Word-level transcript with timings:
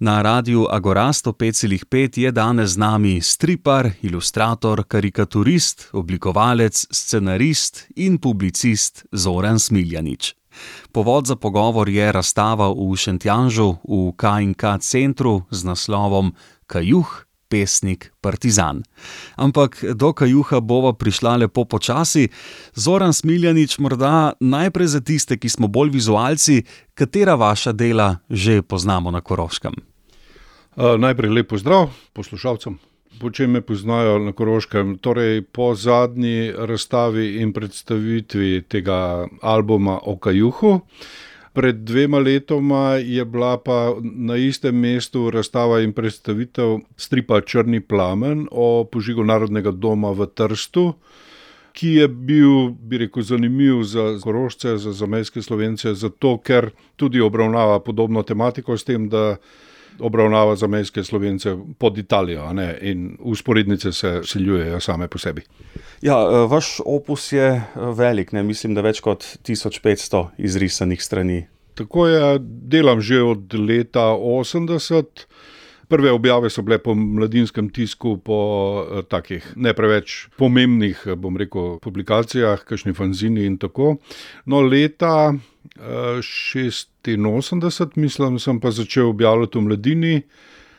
Na 0.00 0.22
radiju 0.22 0.66
Agorasto 0.70 1.32
5,5 1.32 2.18
je 2.18 2.32
danes 2.32 2.70
z 2.70 2.76
nami 2.76 3.20
stripar, 3.20 3.90
ilustrator, 4.02 4.84
karikaturist, 4.88 5.88
oblikovalec, 5.92 6.86
scenarist 6.90 7.86
in 7.96 8.18
publicist 8.18 9.04
Zoran 9.12 9.58
Smiljanič. 9.58 10.34
Povod 10.92 11.26
za 11.26 11.36
pogovor 11.36 11.88
je 11.88 12.12
razstava 12.12 12.72
v 12.72 12.96
Šentjanžu 12.96 13.76
v 13.84 14.12
KNK 14.16 14.80
centru 14.80 15.42
z 15.50 15.64
naslovom 15.64 16.32
Kajuh, 16.66 17.26
pesnik, 17.48 18.12
partizan. 18.20 18.80
Ampak 19.36 19.84
do 19.94 20.12
Kajuha 20.12 20.60
bova 20.60 20.94
prišla 20.96 21.36
lepo 21.36 21.64
počasi. 21.64 22.28
Zoran 22.74 23.12
Smiljanič, 23.12 23.76
morda 23.78 24.32
najprej 24.40 24.86
za 24.86 25.00
tiste, 25.00 25.36
ki 25.36 25.48
smo 25.48 25.68
bolj 25.68 25.92
vizualci, 25.92 26.62
katera 26.94 27.34
vaša 27.34 27.72
dela 27.72 28.16
že 28.30 28.62
poznamo 28.62 29.10
na 29.10 29.20
Koroškem? 29.20 29.89
Uh, 30.76 30.94
najprej 30.98 31.30
lep 31.30 31.48
pozdrav 31.50 31.90
poslušalcem. 32.12 32.78
Po 33.18 33.30
čem 33.30 33.50
me 33.50 33.60
poznajo 33.60 34.18
na 34.22 34.32
Koroškem? 34.32 34.98
Torej, 35.02 35.42
po 35.42 35.74
zadnji 35.74 36.52
razstavi 36.54 37.42
in 37.42 37.52
predstavitvi 37.52 38.62
tega 38.68 39.26
albuma 39.42 39.98
o 40.02 40.14
Kajuhu. 40.16 40.80
Pred 41.52 41.82
dvema 41.82 42.18
letoma 42.18 42.94
je 43.02 43.24
bila 43.24 43.56
pa 43.58 43.94
na 44.02 44.36
istem 44.36 44.78
mestu 44.78 45.30
razstava 45.30 45.80
in 45.80 45.92
predstavitev 45.92 46.78
stripa 46.96 47.40
Črni 47.40 47.80
plamen 47.80 48.46
o 48.50 48.84
požigu 48.84 49.24
Narodnega 49.24 49.70
doma 49.70 50.12
v 50.14 50.26
Trstu, 50.26 50.92
ki 51.72 51.88
je 51.98 52.08
bil, 52.08 52.70
bi 52.70 52.98
rekel, 52.98 53.22
zanimiv 53.22 53.82
za 53.82 54.14
Korošce, 54.22 54.76
za 54.78 54.92
zamejske 54.92 55.42
slovence, 55.42 55.94
zato 55.94 56.38
ker 56.38 56.70
tudi 56.96 57.20
obravnava 57.20 57.80
podobno 57.80 58.22
tematiko 58.22 58.78
s 58.78 58.86
tem, 58.86 59.08
da 59.08 59.36
obravnava 59.98 60.56
zamejske 60.56 61.04
slovence 61.04 61.56
pod 61.78 61.98
Italijo 61.98 62.52
ne, 62.52 62.78
in 62.80 63.16
usporednice 63.20 63.92
se 63.92 64.20
seljujejo 64.24 64.80
same 64.80 65.08
po 65.08 65.18
sebi. 65.18 65.42
Ja, 66.02 66.16
e, 66.16 66.46
vaš 66.48 66.78
opus 66.84 67.32
je 67.32 67.46
e, 67.52 67.62
velik, 67.96 68.32
ne? 68.32 68.42
mislim, 68.42 68.74
da 68.74 68.84
več 68.86 69.00
kot 69.00 69.24
1500 69.46 70.26
izrisanih 70.38 71.02
strani. 71.02 71.44
Tako 71.74 72.06
je, 72.06 72.38
delam 72.42 73.00
že 73.00 73.22
od 73.22 73.54
leta 73.54 74.12
80. 74.12 75.26
Prve 75.90 76.12
objave 76.12 76.50
so 76.50 76.62
bile 76.62 76.78
po 76.78 76.94
mladinskem 76.94 77.70
tisku, 77.74 78.18
po 78.22 78.36
eh, 78.84 79.02
takih 79.10 79.42
ne 79.56 79.72
preveč 79.74 80.28
pomembnih, 80.38 81.02
bom 81.18 81.34
rekel, 81.34 81.80
publikacijah, 81.82 82.62
kakšni 82.62 82.94
fanzini 82.94 83.48
in 83.48 83.56
tako. 83.58 83.96
No, 84.46 84.60
leta 84.62 85.32
eh, 85.76 86.20
86, 86.22 87.96
mislim, 87.96 88.38
sem 88.38 88.60
pa 88.60 88.70
začel 88.70 89.08
objavljati 89.08 89.58
v 89.58 89.62
mladini. 89.62 90.22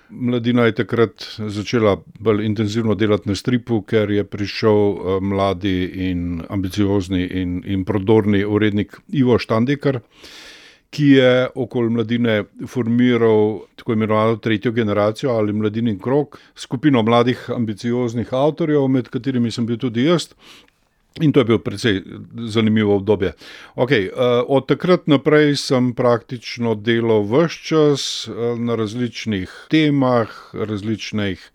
Mladina 0.10 0.66
je 0.68 0.76
takrat 0.76 1.24
začela 1.48 1.96
bolj 2.20 2.46
intenzivno 2.46 2.96
delati 2.96 3.30
na 3.30 3.36
stripu, 3.36 3.82
ker 3.82 4.12
je 4.12 4.24
prišel 4.24 4.78
eh, 4.92 5.20
mladi 5.22 5.92
in 6.10 6.42
ambiciozni 6.50 7.26
in, 7.26 7.62
in 7.66 7.86
prodorni 7.86 8.44
urednik 8.46 8.98
Ivo 9.08 9.40
Štandekar 9.40 10.02
ki 10.92 11.06
je 11.08 11.48
okoli 11.56 11.90
mladine 11.90 12.44
formiral 12.68 13.62
tako 13.76 13.94
imenovano 13.94 14.36
tretjo 14.36 14.72
generacijo 14.72 15.32
ali 15.32 15.54
mladini 15.54 16.00
krok, 16.00 16.40
skupino 16.56 17.04
mladih 17.04 17.50
ambicioznih 17.56 18.34
avtorjev, 18.34 18.88
med 18.88 19.08
katerimi 19.10 19.52
sem 19.52 19.66
bil 19.66 19.80
tudi 19.80 20.04
jaz. 20.06 20.34
In 21.20 21.34
to 21.36 21.40
je 21.40 21.46
bilo 21.46 21.60
precej 21.60 22.04
zanimivo 22.48 22.96
obdobje. 22.96 23.34
Okay, 23.76 24.08
uh, 24.08 24.46
od 24.48 24.68
takrat 24.68 25.08
naprej 25.12 25.58
sem 25.60 25.92
praktično 25.94 26.76
delal 26.76 27.28
vse 27.28 27.58
čas 27.68 28.28
uh, 28.28 28.56
na 28.60 28.76
različnih 28.80 29.52
temah, 29.70 30.32
različnih 30.54 31.52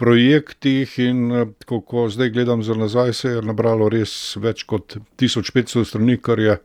projektih, 0.00 0.94
in 1.04 1.32
eh, 1.32 1.46
ko, 1.66 2.06
zdaj 2.08 2.30
gledam 2.32 2.62
za 2.62 2.74
nazaj, 2.74 3.12
se 3.12 3.28
je 3.34 3.42
nabralo 3.44 3.88
res 3.92 4.12
več 4.40 4.64
kot 4.68 4.96
1500 5.20 5.84
strani, 5.84 6.16
kar 6.16 6.40
je 6.40 6.56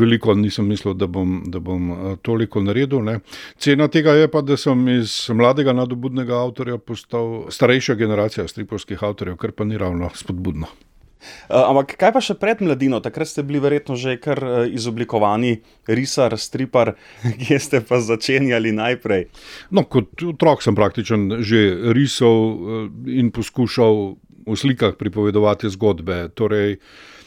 veliko, 0.00 0.34
nisem 0.34 0.68
mislil, 0.70 0.94
da 0.96 1.06
bom, 1.06 1.42
da 1.52 1.60
bom 1.60 1.90
eh, 1.92 2.14
toliko 2.24 2.64
naredil. 2.64 3.04
Ne. 3.04 3.18
Cena 3.60 3.90
tega 3.92 4.16
je 4.16 4.30
pa, 4.32 4.40
da 4.40 4.56
sem 4.60 4.88
iz 4.96 5.16
mladega 5.36 5.76
nadobudnega 5.76 6.40
avtorja 6.40 6.80
postal 6.80 7.50
starejša 7.52 7.98
generacija 8.00 8.48
stripovskih 8.48 9.04
avtorjev, 9.10 9.36
kar 9.40 9.52
pa 9.52 9.68
ni 9.68 9.80
ravno 9.80 10.08
spodbudno. 10.16 10.72
Eh, 11.20 11.54
ampak 11.54 11.94
kaj 12.00 12.12
pa 12.16 12.22
še 12.24 12.36
pred 12.40 12.62
mladino, 12.64 13.00
takrat 13.04 13.28
ste 13.28 13.44
bili 13.46 13.60
verjetno 13.60 13.96
že 14.00 14.16
kar 14.20 14.40
eh, 14.40 14.72
izoblikovani, 14.72 15.60
risar, 15.90 16.36
stripar, 16.40 16.96
kje 17.44 17.58
ste 17.60 17.78
pa 17.84 18.00
začenjali 18.00 18.72
najprej? 18.72 19.28
No, 19.70 19.84
kot 19.84 20.16
otrok 20.24 20.64
sem 20.64 20.76
praktično 20.76 21.40
že 21.44 21.92
risal 21.92 22.36
eh, 22.40 23.20
in 23.20 23.32
poskušal 23.34 24.16
v 24.40 24.56
slikah 24.56 24.96
pripovedovati 24.96 25.68
zgodbe. 25.68 26.32
Torej, 26.32 26.80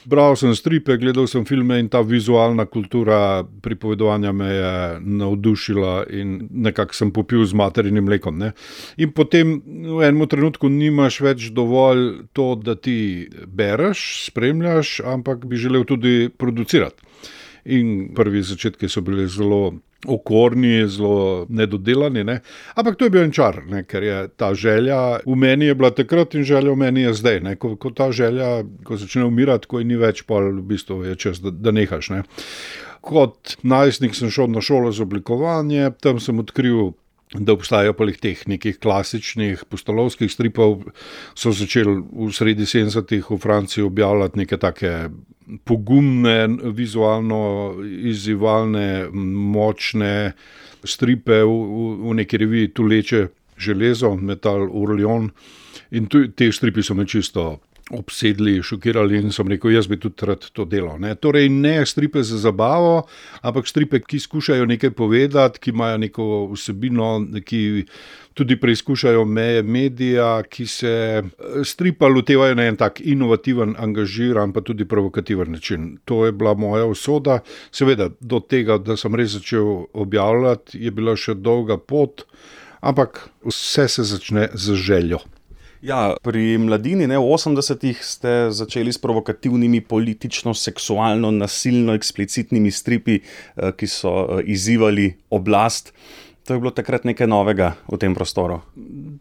Bral 0.05 0.35
sem 0.35 0.51
stripe, 0.55 0.97
gledal 0.99 1.27
sem 1.31 1.45
filme 1.47 1.77
in 1.79 1.87
ta 1.89 2.01
vizualna 2.03 2.65
kultura 2.65 3.43
pripovedovanja 3.63 4.31
me 4.35 4.49
je 4.51 4.73
navdušila 4.99 5.93
in 6.11 6.49
nekako 6.51 6.93
sem 6.93 7.11
popil 7.11 7.45
z 7.45 7.55
materinim 7.55 8.03
mlekom. 8.03 8.37
Ne. 8.37 8.51
In 8.97 9.13
potem 9.15 9.61
v 9.63 10.03
enem 10.03 10.27
trenutku 10.27 10.69
nimaš 10.69 11.21
več 11.23 11.47
dovolj 11.55 12.27
to, 12.33 12.53
da 12.59 12.75
ti 12.75 13.29
bereš, 13.47 14.27
spremljaš, 14.27 14.99
ampak 15.07 15.45
bi 15.47 15.61
želel 15.61 15.87
tudi 15.87 16.29
producirati. 16.29 17.03
In 17.71 18.11
prvi 18.15 18.43
začetki 18.43 18.89
so 18.91 19.01
bili 19.01 19.27
zelo 19.31 19.79
okorni, 20.07 20.87
zelo 20.87 21.45
nedodelani. 21.49 22.23
Ne? 22.23 22.39
Ampak 22.75 22.97
to 22.97 23.07
je 23.07 23.13
bil 23.13 23.23
en 23.23 23.31
čar, 23.31 23.61
ne? 23.69 23.83
ker 23.87 24.03
je 24.03 24.17
ta 24.37 24.53
želja 24.53 25.19
v 25.25 25.35
meni 25.35 25.65
je 25.65 25.75
bila 25.75 25.91
takrat 25.91 26.35
in 26.35 26.43
želja 26.43 26.71
v 26.71 26.79
meni 26.79 27.05
je 27.07 27.13
zdaj. 27.13 27.41
Ko, 27.59 27.75
ko 27.75 27.91
ta 27.91 28.11
želja, 28.11 28.63
ko 28.83 28.97
začne 28.97 29.25
umirati, 29.25 29.67
ko 29.67 29.79
je 29.79 29.87
ni 29.87 29.99
več, 29.99 30.23
pa 30.27 30.41
v 30.43 30.63
bistvu 30.67 31.03
je 31.07 31.15
čas, 31.19 31.41
da, 31.43 31.51
da 31.51 31.71
nehaš. 31.75 32.09
Ne? 32.13 32.23
Kot 33.03 33.57
najstnik 33.67 34.15
sem 34.15 34.31
šel 34.31 34.51
na 34.53 34.61
šolo 34.63 34.91
za 34.95 35.03
oblikovanje, 35.03 35.91
tam 36.01 36.21
sem 36.23 36.39
odkril 36.39 36.93
da 37.33 37.53
obstajajo 37.53 37.93
politehniki, 37.93 38.73
klasičnih 38.73 39.63
postolovskih 39.69 40.31
stripov, 40.31 40.83
so 41.35 41.51
začeli 41.51 41.95
v 42.11 42.29
sredi 42.33 42.67
70-ih 42.69 43.31
v 43.31 43.37
Franciji 43.41 43.83
objavljati 43.83 44.39
neke 44.39 44.57
take 44.57 45.09
pogumne, 45.65 46.47
vizualno 46.63 47.73
izzivalne, 47.81 49.09
močne 49.13 50.33
stripe 50.83 51.41
v, 51.43 51.57
v, 52.03 52.13
neki 52.21 52.37
reviji 52.37 52.73
Tuleče 52.73 53.27
železo, 53.57 54.15
Metal 54.15 54.69
Urlion. 54.69 55.29
In 55.91 56.07
tu, 56.07 56.27
te 56.35 56.51
stripi 56.51 56.83
so 56.83 56.93
me 56.93 57.05
čisto 57.07 57.59
obsedli, 57.91 58.61
šokirali 58.63 59.17
in 59.19 59.31
sem 59.35 59.47
rekel, 59.51 59.73
jaz 59.73 59.87
bi 59.91 59.97
tudi 59.99 60.27
rad 60.27 60.45
to 60.55 60.65
delal. 60.65 60.95
Ne? 61.01 61.15
Torej, 61.19 61.49
ne 61.51 61.85
stripe 61.85 62.23
za 62.23 62.37
zabavo, 62.39 63.03
ampak 63.41 63.67
stripe, 63.67 63.99
ki 63.99 64.19
skušajo 64.23 64.65
nekaj 64.65 64.93
povedati, 64.95 65.59
ki 65.59 65.73
imajo 65.73 65.97
neko 66.05 66.27
vsebino, 66.53 67.09
ki 67.45 67.83
tudi 68.33 68.57
preizkušajo 68.59 69.25
meje 69.25 69.63
medija, 69.63 70.43
ki 70.49 70.67
se 70.67 71.23
stripa 71.63 72.07
lotevajo 72.07 72.55
na 72.55 72.69
en 72.71 72.79
tak 72.79 73.01
inovativen, 73.01 73.75
angažiran, 73.77 74.53
pa 74.53 74.61
tudi 74.61 74.85
provokativen 74.85 75.51
način. 75.51 75.97
To 76.05 76.25
je 76.25 76.31
bila 76.31 76.53
moja 76.53 76.85
usoda. 76.85 77.39
Seveda, 77.71 78.09
do 78.19 78.39
tega, 78.39 78.77
da 78.77 78.97
sem 78.97 79.15
res 79.15 79.35
začel 79.35 79.85
objavljati, 79.93 80.79
je 80.79 80.91
bila 80.91 81.17
še 81.19 81.35
dolga 81.35 81.77
pot, 81.77 82.25
ampak 82.81 83.27
vse 83.45 83.87
se 83.87 84.03
začne 84.03 84.49
z 84.53 84.79
željo. 84.79 85.19
Ja, 85.83 86.15
pri 86.23 86.55
mladini, 86.63 87.03
ne, 87.11 87.17
v 87.19 87.27
80-ih 87.35 87.97
ste 87.99 88.31
začeli 88.55 88.87
s 88.87 89.01
provokativnimi, 89.03 89.81
politično, 89.83 90.53
seksualno, 90.55 91.27
nasilno, 91.35 91.91
eksplicitnimi 91.99 92.71
stripi, 92.71 93.17
eh, 93.19 93.73
ki 93.75 93.89
so 93.91 94.13
eh, 94.23 94.47
izzivali 94.47 95.09
oblast. 95.27 95.91
To 96.43 96.53
je 96.53 96.59
bilo 96.59 96.71
takrat 96.75 97.05
nekaj 97.07 97.27
novega 97.27 97.71
v 97.87 97.97
tem 97.97 98.15
prostoru. 98.15 98.59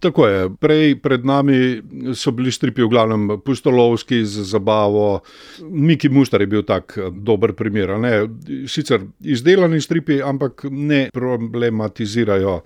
Tako 0.02 0.26
je. 0.26 0.38
Prej 0.58 0.96
pred 0.98 1.22
nami 1.24 1.78
so 2.18 2.32
bili 2.34 2.50
stripi 2.52 2.82
v 2.82 2.90
glavnem 2.90 3.38
pustolovski 3.44 4.24
z 4.26 4.42
zabavo. 4.42 5.22
Miki 5.70 6.10
Muštar 6.10 6.42
je 6.42 6.50
bil 6.50 6.66
tak 6.66 6.98
eh, 6.98 7.10
dober 7.14 7.54
primer. 7.54 7.94
Ne? 8.02 8.26
Sicer 8.66 9.06
izdelani 9.22 9.80
stripi, 9.80 10.18
ampak 10.22 10.66
ne 10.70 11.10
problematizirajo 11.14 12.58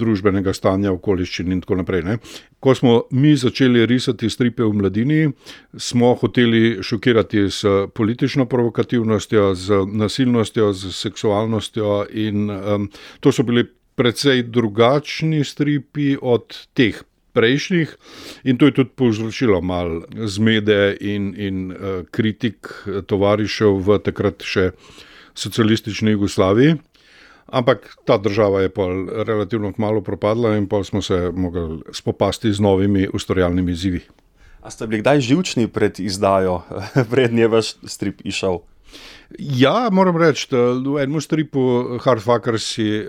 družbenega 0.00 0.52
stanja, 0.54 0.90
okoliščin 0.90 1.52
in 1.52 1.62
tako 1.62 1.78
naprej. 1.80 2.02
Ne? 2.02 2.18
Ko 2.60 2.74
smo 2.74 3.04
mi 3.14 3.36
začeli 3.38 3.86
risati 3.86 4.30
stripe 4.30 4.66
v 4.66 4.74
mladini, 4.74 5.20
smo 5.78 6.14
hoteli 6.18 6.80
šokirati 6.82 7.46
s 7.50 7.64
politično 7.94 8.46
provokativnostjo, 8.50 9.54
z 9.54 9.84
nasilnostjo, 9.86 10.72
z 10.72 10.92
seksualnostjo 10.94 12.06
in 12.10 12.50
um, 12.50 12.90
to 13.20 13.32
so 13.32 13.46
bili 13.46 13.68
precej 14.00 14.46
drugačni 14.48 15.44
stripi 15.44 16.14
od 16.16 16.56
teh 16.72 17.02
prejšnjih, 17.36 17.92
in 18.48 18.56
to 18.58 18.70
je 18.70 18.74
tudi 18.80 18.96
povzročilo 18.96 19.60
malo 19.60 20.02
zmede 20.26 20.96
in, 21.00 21.34
in 21.36 21.70
uh, 21.70 22.00
kritik 22.10 22.72
tovarišev 23.06 23.76
v 23.84 23.98
takrat 24.00 24.40
še 24.40 24.70
socialistični 25.36 26.16
Jugoslaviji. 26.16 26.80
Ampak 27.50 27.86
ta 28.06 28.16
država 28.18 28.62
je 28.62 28.70
pa 28.72 28.86
relativno 29.26 29.72
malo 29.76 30.00
propadla 30.00 30.56
in 30.56 30.68
pa 30.70 30.84
smo 30.84 31.02
se 31.02 31.30
mogli 31.34 31.82
spopasti 31.92 32.52
z 32.52 32.60
novimi 32.60 33.08
ustvarjalnimi 33.12 33.72
izzivi. 33.72 34.00
A 34.62 34.70
ste 34.70 34.86
bili 34.86 35.00
kdaj 35.00 35.20
živčni 35.20 35.68
pred 35.68 36.00
izdajo, 36.00 36.62
prednje 37.12 37.48
vaš 37.48 37.74
strip 37.84 38.20
išel? 38.24 38.60
Ja, 39.38 39.88
moram 39.92 40.16
reči, 40.18 40.48
da 40.50 40.72
v 40.74 40.98
enem 41.02 41.20
stripu 41.22 41.98
Hardfuckers 42.02 42.66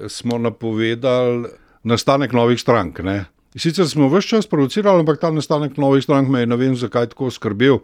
smo 0.10 0.38
napovedali 0.38 1.50
nastanek 1.84 2.34
novih 2.34 2.62
strank. 2.62 3.00
Ne? 3.00 3.26
Sicer 3.58 3.90
smo 3.90 4.08
vse 4.10 4.28
čas 4.28 4.48
producirali, 4.48 5.02
ampak 5.02 5.20
ta 5.20 5.32
nastanek 5.32 5.78
novih 5.78 6.04
strank 6.04 6.30
me 6.30 6.46
je 6.46 6.52
ne 6.52 6.56
vem, 6.56 6.76
zakaj 6.76 7.12
tako 7.12 7.32
skrbel, 7.32 7.82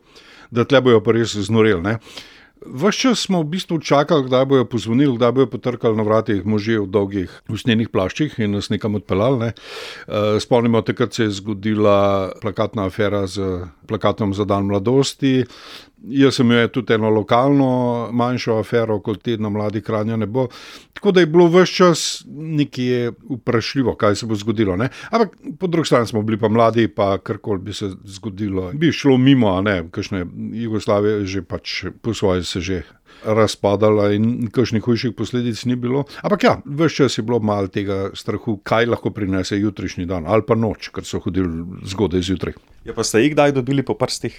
da 0.51 0.63
tle 0.63 0.81
bojo 0.81 1.01
pa 1.04 1.18
res 1.18 1.36
znoreli. 1.36 1.98
Ves 2.66 2.98
čas 2.98 3.22
smo 3.22 3.44
v 3.44 3.51
bistvu 3.54 3.78
čakali, 3.80 4.25
kdaj 4.25 4.45
bojo 4.50 4.66
pozvonili, 4.66 5.13
kdaj 5.18 5.31
bojo 5.31 5.50
potrkali 5.51 5.98
na 5.98 6.04
vratih 6.04 6.45
možje 6.45 6.80
v 6.81 6.88
dolgih 6.89 7.34
usnjenih 7.54 7.89
plaščih 7.94 8.39
in 8.42 8.57
nas 8.57 8.72
nekam 8.74 8.98
odpeljali. 8.98 9.39
Ne. 9.39 9.50
Eh, 9.54 10.39
spomnimo, 10.42 10.81
takrat 10.81 11.13
se 11.13 11.28
je 11.28 11.36
zgodila 11.38 12.31
plakatna 12.42 12.88
afera 12.89 13.28
z 13.28 13.68
plakatom 13.88 14.34
za 14.34 14.45
dan 14.45 14.66
mladosti. 14.66 15.45
Jaz 15.97 16.35
sem 16.38 16.45
imel 16.45 16.67
tudi 16.69 16.94
eno 16.94 17.09
lokalno 17.09 18.09
manjšo 18.13 18.59
afero, 18.61 18.99
kot 19.01 19.23
tedno 19.25 19.49
mladi 19.49 19.81
kranja 19.81 20.15
ne 20.17 20.27
bo. 20.29 20.47
Tako 20.94 21.11
da 21.11 21.19
je 21.19 21.29
bilo 21.29 21.47
vse 21.49 21.73
čas 21.73 22.03
nekje 22.27 23.11
vprašljivo, 23.29 23.95
kaj 23.95 24.15
se 24.15 24.25
bo 24.25 24.35
zgodilo. 24.35 24.75
Ne? 24.77 24.89
Ampak 25.09 25.33
po 25.59 25.67
drugi 25.67 25.88
strani 25.88 26.07
smo 26.07 26.21
bili 26.21 26.38
pa 26.39 26.49
mladi, 26.49 26.88
pa 26.88 27.17
karkoli 27.17 27.61
bi 27.61 27.73
se 27.73 27.89
zgodilo, 28.05 28.71
bi 28.73 28.91
šlo 28.91 29.17
mimo, 29.17 29.55
ne, 29.61 29.81
kakšne 29.91 30.25
Jugoslavije 30.53 31.25
že 31.25 31.41
pač 31.41 31.83
po 32.01 32.13
svoje 32.13 32.43
se 32.43 32.61
že. 32.61 32.83
Razpadala 33.23 34.11
in 34.13 34.50
kakšnih 34.53 34.83
hujših 34.83 35.13
posledic 35.17 35.63
ni 35.65 35.75
bilo. 35.75 36.03
Ampak 36.21 36.43
ja, 36.43 36.51
vse 36.65 36.95
čas 36.95 37.17
je 37.17 37.23
bilo 37.23 37.39
malo 37.39 37.67
tega 37.67 38.11
strahu, 38.13 38.59
kaj 38.63 38.85
lahko 38.85 39.09
prinese 39.09 39.57
jutrišnji 39.57 40.05
dan 40.05 40.27
ali 40.27 40.45
pa 40.45 40.55
noč, 40.55 40.91
ker 40.93 41.07
so 41.07 41.17
hodili 41.23 41.65
zgodaj 41.88 42.21
zjutraj. 42.21 42.53
Ja, 42.85 42.93
pa 42.93 43.03
ste 43.03 43.23
jih 43.23 43.33
kdaj 43.33 43.55
dobili 43.57 43.81
po 43.81 43.97
prstih? 43.97 44.38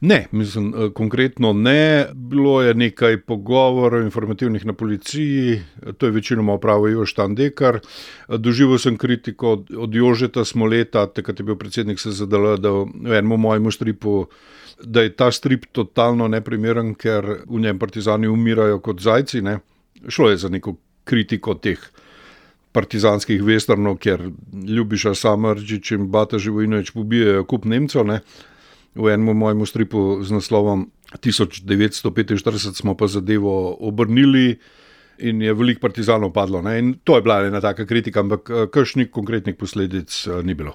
Ne, 0.00 0.26
mislim, 0.32 0.74
eh, 0.74 0.90
konkretno 0.94 1.52
ne. 1.52 2.06
Bilo 2.14 2.62
je 2.62 2.74
nekaj 2.74 3.20
pogovorov 3.20 4.02
informativnih 4.02 4.66
na 4.66 4.72
policiji, 4.72 5.60
to 5.98 6.06
je 6.06 6.12
večinoma 6.12 6.52
opravil 6.52 6.92
Jož 6.92 7.12
Tandekar. 7.12 7.80
Doživel 8.28 8.78
sem 8.78 8.96
kritiko 8.96 9.52
od, 9.52 9.70
od 9.76 9.94
Jožeta 9.94 10.44
Smoleta, 10.44 11.06
takrat 11.06 11.40
je 11.40 11.44
bil 11.44 11.56
predsednik 11.56 12.00
SZDL, 12.00 12.56
da 12.56 12.70
v 12.70 13.12
enem 13.12 13.40
mojem 13.40 13.72
stripu. 13.72 14.26
Da 14.80 15.02
je 15.02 15.12
ta 15.12 15.28
strip 15.30 15.66
totalno 15.72 16.28
neprimeren, 16.28 16.94
ker 16.94 17.44
v 17.44 17.60
njem 17.60 17.78
partizani 17.78 18.28
umirajo 18.28 18.78
kot 18.80 19.00
zajci. 19.00 19.42
Ne? 19.42 19.58
Šlo 20.08 20.30
je 20.30 20.36
za 20.36 20.48
neko 20.48 20.76
kritiko 21.04 21.54
teh 21.54 21.76
partizanskih 22.72 23.42
vesternov, 23.42 23.98
ker 23.98 24.30
Ljubiša 24.52 25.14
Samržič 25.14 25.92
in 25.92 26.08
Bata 26.08 26.38
Živojinovič 26.38 26.94
pobijajo 26.96 27.44
kup 27.44 27.64
Nemcev. 27.64 28.06
Ne? 28.06 28.20
V 28.94 29.14
enem 29.14 29.36
mojem 29.36 29.66
stripu 29.66 30.22
z 30.22 30.34
naslovom 30.34 30.90
1945 31.22 32.74
smo 32.74 32.94
pa 32.94 33.06
zadevo 33.06 33.76
obrnili. 33.80 34.58
In 35.20 35.42
je 35.44 35.52
veliko 35.52 35.84
partizanov 35.84 36.32
padlo. 36.32 36.62
Ne? 36.64 36.96
To 37.04 37.16
je 37.16 37.22
bila 37.22 37.44
ena 37.44 37.60
taka 37.60 37.84
kritika, 37.84 38.24
ampak 38.24 38.50
eh, 38.50 38.66
kakšnih 38.72 39.10
konkretnih 39.12 39.52
posledic 39.52 40.08
eh, 40.08 40.40
ni 40.40 40.56
bilo. 40.56 40.72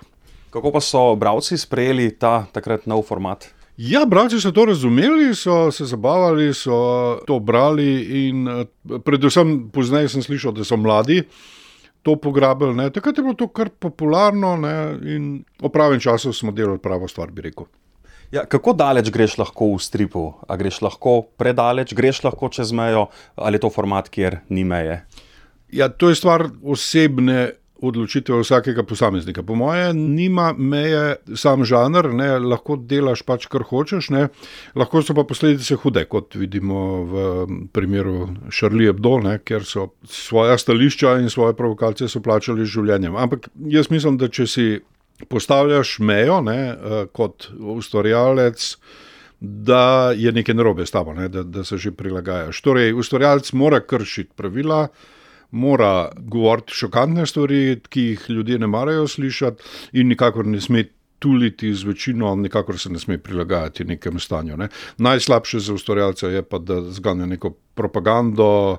Kako 0.54 0.70
pa 0.70 0.82
so 0.86 1.16
bralci 1.18 1.58
sprejeli 1.58 2.14
ta 2.14 2.46
takrat 2.54 2.86
nov 2.86 3.10
format? 3.10 3.50
Ja, 3.78 4.06
bralci 4.06 4.38
so 4.38 4.54
to 4.54 4.70
razumeli, 4.70 5.34
so 5.36 5.72
se 5.74 5.90
zabavali, 5.90 6.54
so 6.54 7.18
to 7.26 7.40
brali. 7.42 8.06
In 8.30 8.48
eh, 8.48 8.70
predvsem 9.02 9.74
pozneje 9.74 10.14
sem 10.14 10.22
slišal, 10.22 10.54
da 10.54 10.62
so 10.62 10.78
mladi 10.78 11.24
to 12.06 12.14
pograbili. 12.16 12.78
Takrat 12.94 13.18
je 13.18 13.24
bilo 13.26 13.34
to 13.34 13.50
kar 13.50 13.74
popularno 13.74 14.54
ne? 14.62 14.76
in 15.10 15.42
v 15.58 15.74
pravem 15.74 15.98
času 16.00 16.34
smo 16.34 16.54
delali 16.54 16.78
pravo 16.78 17.10
stvar, 17.10 17.34
bi 17.34 17.50
rekel. 17.50 17.66
Ja, 18.32 18.46
kako 18.50 18.74
daleč 18.74 19.12
greš 19.14 19.38
lahko 19.38 19.74
v 19.76 19.82
stripu? 19.84 20.26
A 20.48 20.58
greš 20.58 20.82
lahko 20.86 21.22
predaleč, 21.38 21.94
greš 21.98 22.24
lahko 22.26 22.50
čez 22.50 22.74
mejo, 22.76 23.08
ali 23.36 23.60
je 23.60 23.66
to 23.66 23.70
format, 23.74 24.10
kjer 24.10 24.42
ni 24.50 24.64
meje? 24.64 25.04
Ja, 25.74 25.90
to 25.90 26.10
je 26.10 26.18
stvar 26.18 26.48
osebne 26.64 27.52
odločitve 27.82 28.40
vsakega 28.40 28.84
posameznika. 28.84 29.44
Po 29.44 29.56
mojem, 29.56 29.98
nima 30.16 30.54
meje 30.58 31.16
sam 31.36 31.66
žanr, 31.66 32.10
ne, 32.14 32.30
lahko 32.40 32.78
delaš 32.80 33.22
pač 33.28 33.48
kar 33.52 33.66
hočeš, 33.68 34.10
ne. 34.16 34.28
lahko 34.76 35.02
so 35.04 35.14
pa 35.14 35.26
posledice 35.28 35.76
hude, 35.84 36.06
kot 36.10 36.36
vidimo 36.40 36.80
v 37.12 37.26
primeru 37.76 38.30
Šarlije 38.50 38.94
Hebdo, 38.94 39.20
ker 39.44 39.68
so 39.68 39.90
svoje 40.08 40.58
stališča 40.58 41.18
in 41.22 41.30
svoje 41.30 41.54
provokacije 41.54 42.10
plačali 42.24 42.66
z 42.66 42.78
življenjem. 42.80 43.16
Ampak 43.16 43.50
jaz 43.70 43.92
mislim, 43.92 44.18
da 44.18 44.32
če 44.32 44.48
si 44.48 44.68
postavljaš 45.28 46.00
mejo 46.00 46.42
ne, 46.42 46.60
eh, 46.70 47.06
kot 47.14 47.50
ustvarjalec, 47.60 48.78
da 49.40 50.12
je 50.16 50.32
nekaj 50.32 50.56
narobe 50.56 50.86
s 50.86 50.92
tabo, 50.92 51.14
ne, 51.14 51.28
da, 51.30 51.44
da 51.44 51.64
se 51.64 51.78
že 51.78 51.92
prilagajaš. 51.92 52.62
Torej, 52.62 52.94
ustvarjalec 52.94 53.54
mora 53.54 53.80
kršiti 53.80 54.32
pravila. 54.36 54.88
Mora 55.52 56.12
govoriti 56.18 56.74
šokantne 56.74 57.26
stvari, 57.26 57.80
ki 57.90 58.02
jih 58.02 58.24
ljudje 58.30 58.58
ne 58.60 58.68
marajo 58.68 59.08
slišati, 59.08 59.64
in 59.94 60.08
nikakor 60.08 60.48
ne 60.48 60.60
sme 60.62 60.84
tuliti 61.20 61.74
z 61.74 61.84
večino, 61.84 62.36
nikakor 62.36 62.80
se 62.80 62.90
ne 62.90 63.00
sme 63.00 63.18
prilagajati 63.18 63.86
nekemu 63.86 64.20
stanju. 64.20 64.58
Ne. 64.58 64.68
Najslabše 64.98 65.60
za 65.60 65.74
ustvarjalca 65.74 66.28
je 66.28 66.42
pa, 66.44 66.60
da 66.60 66.82
zganja 66.92 67.26
neko 67.26 67.54
propagando 67.74 68.78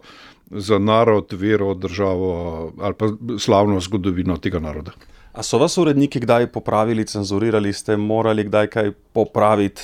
za 0.51 0.79
narod, 0.79 1.33
vero, 1.33 1.75
državo 1.75 2.73
ali 2.81 2.95
pa 2.95 3.09
slavno 3.39 3.81
zgodovino 3.81 4.37
tega 4.37 4.61
naroda. 4.61 4.93
A 5.37 5.43
so 5.45 5.59
vas 5.61 5.75
uredniki 5.79 6.21
kdaj 6.21 6.47
popravili, 6.49 7.05
cenzurirali, 7.05 7.73
ste 7.73 7.97
morali 7.97 8.45
kdaj 8.45 8.67
kaj 8.73 8.93
popraviti? 9.13 9.83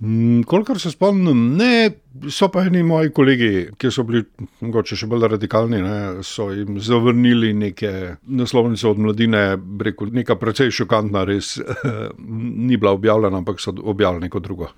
Mm, 0.00 0.46
kolikor 0.48 0.80
se 0.80 0.90
spomnim, 0.90 1.42
ne, 1.60 1.90
so 2.32 2.48
pa 2.48 2.62
eni 2.64 2.80
moji 2.82 3.12
kolegi, 3.12 3.50
ki 3.76 3.90
so 3.92 4.00
bili 4.08 4.22
morda 4.64 4.96
še 4.96 5.08
bolj 5.12 5.28
radikalni, 5.34 5.82
ne, 5.84 5.98
so 6.24 6.48
jim 6.56 6.78
zavrnili 6.80 7.52
neke 7.52 7.90
naslovnice 8.24 8.88
od 8.88 9.02
mladine, 9.04 9.42
rekel, 9.84 10.08
neka 10.16 10.38
precej 10.40 10.72
šokantna, 10.72 11.26
res 11.28 11.58
ni 12.70 12.80
bila 12.80 12.96
objavljena, 12.96 13.42
ampak 13.44 13.60
so 13.60 13.76
objavili 13.76 14.24
neko 14.24 14.40
drugo. 14.40 14.72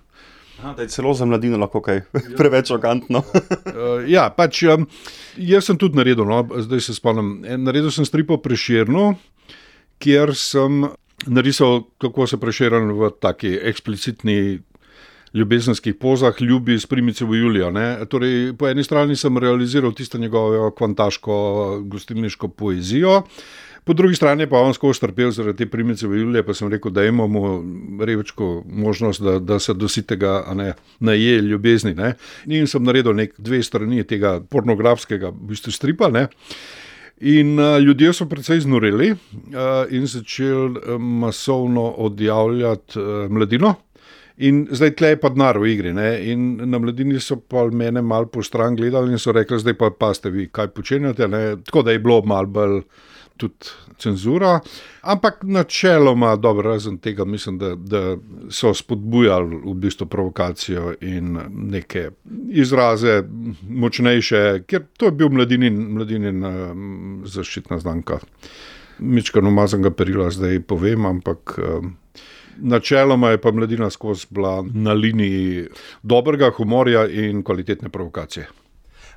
Aha, 0.58 0.74
da 0.74 0.82
je 0.82 0.90
celo 0.90 1.14
za 1.14 1.26
mladino 1.26 1.58
lahko 1.58 1.80
kaj 1.86 2.02
preveč 2.38 2.74
šokantno. 2.74 3.22
uh, 3.22 4.02
ja, 4.16 4.26
pač 4.34 4.64
jaz 4.66 5.70
sem 5.70 5.78
tudi 5.78 6.02
naredil, 6.02 6.26
no, 6.26 6.42
zdaj 6.66 6.82
se 6.82 6.98
spomnim, 6.98 7.36
naredil 7.62 7.94
sem 7.94 8.10
stripo 8.10 8.42
preširno 8.42 9.12
kjer 10.02 10.34
sem 10.34 10.84
narisal, 11.26 11.84
kako 12.02 12.26
se 12.26 12.40
preširam 12.40 12.90
v 12.98 13.10
taki 13.22 13.54
eksplicitni 13.62 14.60
ljubezenskih 15.34 15.94
pozah, 15.94 16.40
ljubi 16.40 16.78
s 16.78 16.86
primico 16.86 17.26
v 17.26 17.38
Julijo. 17.40 17.70
Torej, 18.10 18.52
po 18.58 18.68
eni 18.68 18.84
strani 18.84 19.16
sem 19.16 19.38
realiziral 19.38 19.94
tisto 19.94 20.18
njegovo 20.18 20.70
kvantaško 20.70 21.34
gostilniško 21.86 22.48
poezijo. 22.48 23.22
Po 23.84 23.92
drugi 23.92 24.14
strani 24.14 24.46
pa 24.46 24.60
on 24.62 24.74
skozi 24.74 25.00
trpel 25.00 25.30
zaradi 25.34 25.64
te 25.64 25.66
primice 25.70 26.06
v 26.06 26.20
Juliju, 26.20 26.44
pa 26.46 26.54
sem 26.54 26.68
rekel, 26.70 26.92
da 26.94 27.02
imamo 27.04 27.64
revečko 28.06 28.62
možnost, 28.66 29.22
da, 29.22 29.38
da 29.38 29.58
se 29.58 29.74
dositega 29.74 30.44
ne, 30.54 30.72
naje 31.00 31.40
ljubezni. 31.40 31.94
Ne. 31.94 32.14
In 32.46 32.66
sem 32.70 32.84
naredil 32.84 33.16
nek 33.18 33.34
dve 33.38 33.62
strani 33.62 34.04
tega 34.06 34.38
pornografskega 34.50 35.32
v 35.32 35.50
bistvu 35.50 35.74
stripa. 35.74 36.12
Ne. 36.14 36.28
In 37.22 37.58
uh, 37.58 37.78
ljudje 37.78 38.12
so 38.12 38.26
precej 38.26 38.64
znoreli 38.64 39.12
uh, 39.12 39.18
in 39.94 40.06
začeli 40.06 40.80
uh, 40.80 41.00
masovno 41.00 41.84
odjavljati 42.02 42.98
uh, 42.98 43.30
mladino. 43.30 43.74
In 44.42 44.64
zdaj 44.70 44.94
tle 44.98 45.12
je 45.12 45.20
pa 45.20 45.30
denar 45.30 45.58
v 45.60 45.70
igri. 45.70 45.92
Ne? 45.94 46.08
In 46.32 46.56
na 46.66 46.80
mladini 46.82 47.20
so 47.20 47.36
pa 47.36 47.68
mene 47.70 48.02
malo 48.02 48.26
po 48.26 48.42
stran 48.42 48.76
gledali 48.76 49.12
in 49.12 49.22
so 49.22 49.32
rekli, 49.32 49.60
zdaj 49.62 49.76
pa 49.78 49.92
pa 49.94 50.10
ste 50.14 50.32
vi, 50.34 50.48
kaj 50.50 50.72
počenjate. 50.74 51.28
Ne? 51.28 51.42
Tako 51.62 51.82
da 51.86 51.94
je 51.94 52.02
bilo 52.02 52.22
malo 52.26 52.46
bolj 52.46 52.80
tudi 53.36 53.70
cenzura. 54.02 54.60
Ampak 55.02 55.42
načeloma, 55.42 56.36
dobro, 56.36 56.70
razen 56.70 56.98
tega, 56.98 57.24
mislim, 57.24 57.58
da, 57.58 57.74
da 57.74 58.02
so 58.50 58.74
spodbujali 58.74 59.60
v 59.64 59.74
bistvu 59.74 60.06
provokacijo 60.06 60.94
in 61.00 61.38
neke 61.50 62.10
izraze 62.50 63.22
močnejše, 63.68 64.62
ker 64.66 64.86
to 64.98 65.10
je 65.10 65.16
bil 65.22 65.30
mladinin, 65.30 65.78
mladinin 65.96 66.44
zaščitna 67.26 67.78
znamka. 67.82 68.20
Mičkano 68.98 69.50
mazanga 69.50 69.90
perila 69.90 70.30
zdaj 70.30 70.60
povem, 70.68 71.06
ampak. 71.06 71.58
Načeloma 72.62 73.30
je 73.32 73.38
pa 73.40 73.50
mladina 73.50 73.86
skozi 73.90 74.26
bila 74.30 74.58
na 74.74 74.92
liniji 74.92 75.64
dobrega 76.02 76.50
humorja 76.52 77.06
in 77.08 77.40
kvalitetne 77.42 77.88
provokacije. 77.88 78.46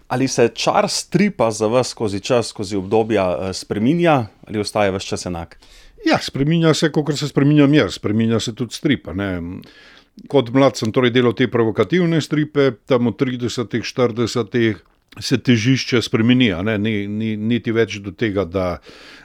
Ali 0.07 0.27
se 0.27 0.49
čar 0.53 0.85
stripa 0.89 1.51
za 1.51 1.67
vas 1.67 1.89
skozi 1.89 2.19
čas, 2.19 2.47
skozi 2.47 2.77
obdobja 2.77 3.25
eh, 3.31 3.53
spremenja, 3.53 4.25
ali 4.47 4.59
ostaje 4.59 4.91
vse 4.91 5.07
čas 5.07 5.25
enak? 5.25 5.57
Ja, 6.05 6.19
spremenja 6.21 6.73
se, 6.73 6.91
kot 6.91 7.17
se 7.17 7.27
spremenja 7.27 7.67
mir, 7.67 7.91
spremenja 7.91 8.39
se 8.39 8.53
tudi 8.55 8.75
stripa. 8.75 9.13
Ne? 9.13 9.41
Kot 10.29 10.51
mlad 10.53 10.77
sem 10.77 10.91
torej 10.93 11.11
delal 11.11 11.33
te 11.33 11.47
provokativne 11.51 12.21
stripe, 12.21 12.71
tam 12.85 13.09
v 13.09 13.15
30-ih, 13.17 13.83
40-ih, 13.83 14.83
se 15.19 15.37
težišče 15.37 16.01
spremeni, 16.01 16.49
ni, 16.79 16.93
ni, 17.07 17.35
niti 17.37 17.71
več 17.71 17.99
do 18.03 18.11
tega, 18.11 18.43
da 18.45 18.65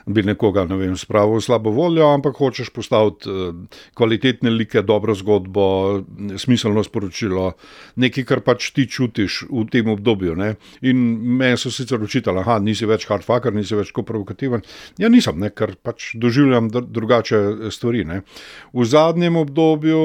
bi 0.07 0.23
nekoga 0.25 0.63
ne 0.69 0.77
vem, 0.79 0.93
spravil 0.97 1.39
v 1.39 1.43
slabo 1.43 1.73
voljo, 1.75 2.07
ampak 2.13 2.39
hočeš 2.39 2.71
postaviti 2.73 3.29
uh, 3.29 3.81
kvalitetne 3.97 4.53
like, 4.53 4.81
dobro 4.87 5.15
zgodbo, 5.17 5.65
smiselno 6.39 6.83
sporočilo, 6.87 7.51
nekaj, 8.01 8.27
kar 8.27 8.43
pač 8.45 8.71
ti 8.75 8.87
čutiš 8.87 9.43
v 9.51 9.65
tem 9.71 9.91
obdobju. 9.91 10.35
Ne? 10.39 10.55
In 10.87 11.03
me 11.37 11.53
so 11.59 11.71
sicer 11.73 12.01
učitali, 12.01 12.43
da 12.47 12.57
nisi 12.63 12.87
več 12.89 13.07
hardfucker, 13.11 13.53
nisi 13.55 13.77
več 13.77 13.91
tako 13.91 14.07
provokativen. 14.07 14.63
Ja, 15.01 15.11
nisem, 15.11 15.39
ne? 15.43 15.51
ker 15.51 15.75
pač 15.75 16.13
doživljam 16.19 16.71
drugače 16.71 17.71
stvari. 17.71 18.07
Ne? 18.07 18.23
V 18.71 18.87
zadnjem 18.87 19.37
obdobju, 19.43 20.01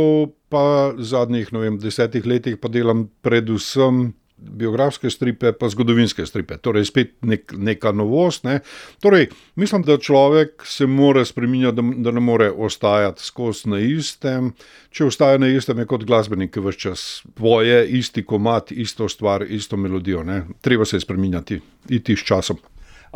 pa 0.51 0.93
zadnjih 0.99 1.51
vem, 1.55 1.79
desetih 1.83 2.27
letih, 2.27 2.59
pa 2.59 2.71
delam 2.73 3.07
predvsem 3.23 4.11
biografske 4.37 5.11
stripe, 5.11 5.53
pa 5.53 5.69
zgodovinske 5.69 6.27
stripe. 6.27 6.59
Torej, 6.63 6.85
spet 6.91 7.15
nek, 7.27 7.53
neka 7.57 7.93
novost. 7.93 8.45
Ne. 8.45 8.61
Torej, 9.03 9.29
mislim, 9.57 9.83
da 9.83 9.99
človek 9.99 10.63
se 10.67 10.87
mora 10.87 11.25
spremenjati, 11.25 11.77
da, 11.77 11.83
da 11.97 12.11
ne 12.11 12.21
more 12.21 12.51
ostajati 12.51 13.25
skozi 13.25 13.71
na 13.73 13.81
istem. 13.81 14.53
Če 14.91 15.09
ostaje 15.09 15.39
na 15.39 15.49
istem, 15.49 15.79
je 15.79 15.89
kot 15.89 16.05
glasbenik, 16.05 16.53
ki 16.55 16.65
vse 16.65 16.79
čas 16.79 17.03
poje 17.35 17.83
isti 17.99 18.25
komat, 18.25 18.73
isto 18.73 19.09
stvar, 19.09 19.45
isto 19.49 19.77
melodijo. 19.77 20.25
Ne. 20.25 20.43
Treba 20.61 20.85
se 20.85 20.97
je 20.97 21.07
spremenjati, 21.07 21.61
iti 21.89 22.17
s 22.17 22.25
časom. 22.25 22.61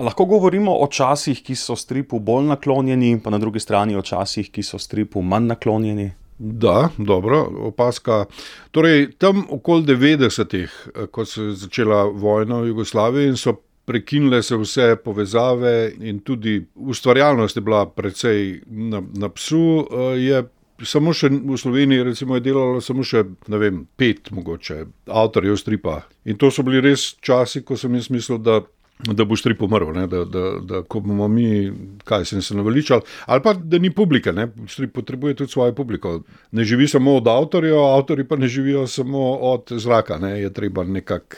Lahko 0.01 0.25
govorimo 0.25 0.73
o 0.81 0.87
časih, 0.87 1.43
ki 1.45 1.55
so 1.59 1.77
stripu 1.77 2.21
bolj 2.25 2.47
naklonjeni, 2.49 3.19
pa 3.21 3.31
na 3.31 3.39
drugi 3.39 3.61
strani 3.61 3.97
o 3.97 4.03
časih, 4.03 4.49
ki 4.49 4.63
so 4.63 4.79
stripu 4.79 5.23
manj 5.23 5.51
naklonjeni. 5.51 6.11
Da, 6.43 6.89
dobro, 6.99 7.49
opaska. 7.59 8.25
Torej, 8.71 9.11
tam 9.19 9.45
okoli 9.51 9.85
90-ih, 9.85 10.89
eh, 10.95 11.07
ko 11.07 11.25
se 11.25 11.43
je 11.43 11.53
začela 11.53 12.05
vojna 12.05 12.61
v 12.61 12.69
Jugoslaviji 12.69 13.29
in 13.29 13.37
so 13.37 13.53
prekinile 13.85 14.43
se 14.43 14.57
vse 14.57 14.97
povezave, 15.05 15.93
in 16.01 16.21
tudi 16.21 16.67
ustvarjalnost 16.75 17.57
je 17.57 17.61
bila 17.61 17.87
precej 17.87 18.61
na, 18.67 19.03
na 19.15 19.29
psu, 19.29 19.87
eh, 19.91 20.17
je 20.19 20.43
samo 20.83 21.13
še 21.13 21.29
v 21.29 21.57
Sloveniji, 21.61 22.05
recimo, 22.09 22.35
je 22.39 22.41
delalo 22.41 22.81
samo 22.81 23.05
še 23.05 23.25
vem, 23.47 23.85
pet, 23.97 24.31
mogoče, 24.33 24.85
avtorjev 25.07 25.59
stripa. 25.61 26.01
In 26.25 26.41
to 26.41 26.49
so 26.51 26.65
bili 26.65 26.81
res 26.81 27.11
časi, 27.21 27.61
ko 27.61 27.77
sem 27.77 27.95
jaz 28.01 28.09
mislil, 28.09 28.39
da 28.41 28.63
da 29.05 29.25
bo 29.25 29.37
strip 29.37 29.63
umrl, 29.63 29.93
ne, 29.95 30.07
da, 30.07 30.25
da, 30.25 30.45
da 30.61 30.83
ko 30.83 31.01
bomo 31.01 31.29
mi, 31.29 31.73
kaj 32.05 32.25
se 32.25 32.37
ne 32.37 32.43
naveličali, 32.57 33.03
ali 33.27 33.43
pa 33.43 33.55
da 33.55 33.79
ni 33.79 33.91
publike, 33.91 34.33
ne, 34.33 34.49
strip 34.69 34.93
potrebuje 34.95 35.35
tudi 35.35 35.53
svojo 35.53 35.75
publiko. 35.75 36.21
Ne 36.53 36.65
živi 36.65 36.89
samo 36.89 37.17
od 37.17 37.29
avtorjev, 37.29 37.79
avtori 37.79 38.25
pa 38.29 38.37
ne 38.37 38.49
živijo 38.49 38.87
samo 38.87 39.33
od 39.35 39.73
zraka, 39.77 40.19
ne, 40.19 40.41
je 40.41 40.53
treba 40.53 40.85
nekako. 40.85 41.37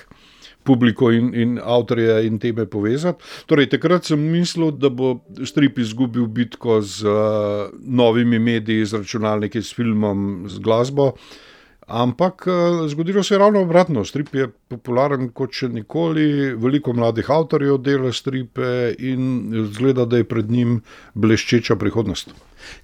Publiko 0.62 1.08
in, 1.10 1.32
in 1.34 1.56
avtorje 1.58 2.20
in 2.26 2.36
tebe 2.38 2.68
povezati. 2.70 3.24
Torej, 3.50 3.66
takrat 3.72 4.04
sem 4.06 4.20
mislil, 4.30 4.70
da 4.70 4.92
bo 4.94 5.16
strip 5.44 5.78
izgubil 5.82 6.28
bitko 6.30 6.76
z 6.80 7.02
uh, 7.10 7.72
novimi 7.82 8.38
mediji, 8.38 8.84
z 8.86 9.00
računalniki, 9.02 9.58
s 9.62 9.74
filmom, 9.74 10.44
z 10.46 10.62
glasbo. 10.62 11.08
Uh, 11.08 11.51
Ampak 11.92 12.46
eh, 12.46 12.88
zgodilo 12.88 13.22
se 13.22 13.34
je 13.34 13.38
ravno 13.38 13.60
obratno. 13.60 14.04
Strip 14.04 14.34
je 14.34 14.46
popularen 14.48 15.28
kot 15.36 15.52
še 15.52 15.68
nikoli, 15.68 16.54
veliko 16.56 16.94
mladih 16.96 17.28
avtorjev 17.30 17.76
dela 17.84 18.12
stripe 18.16 18.94
in 18.98 19.52
zgleda, 19.74 20.06
da 20.08 20.22
je 20.22 20.28
pred 20.28 20.50
njim 20.50 20.78
bleščeča 21.14 21.76
prihodnost. 21.76 22.32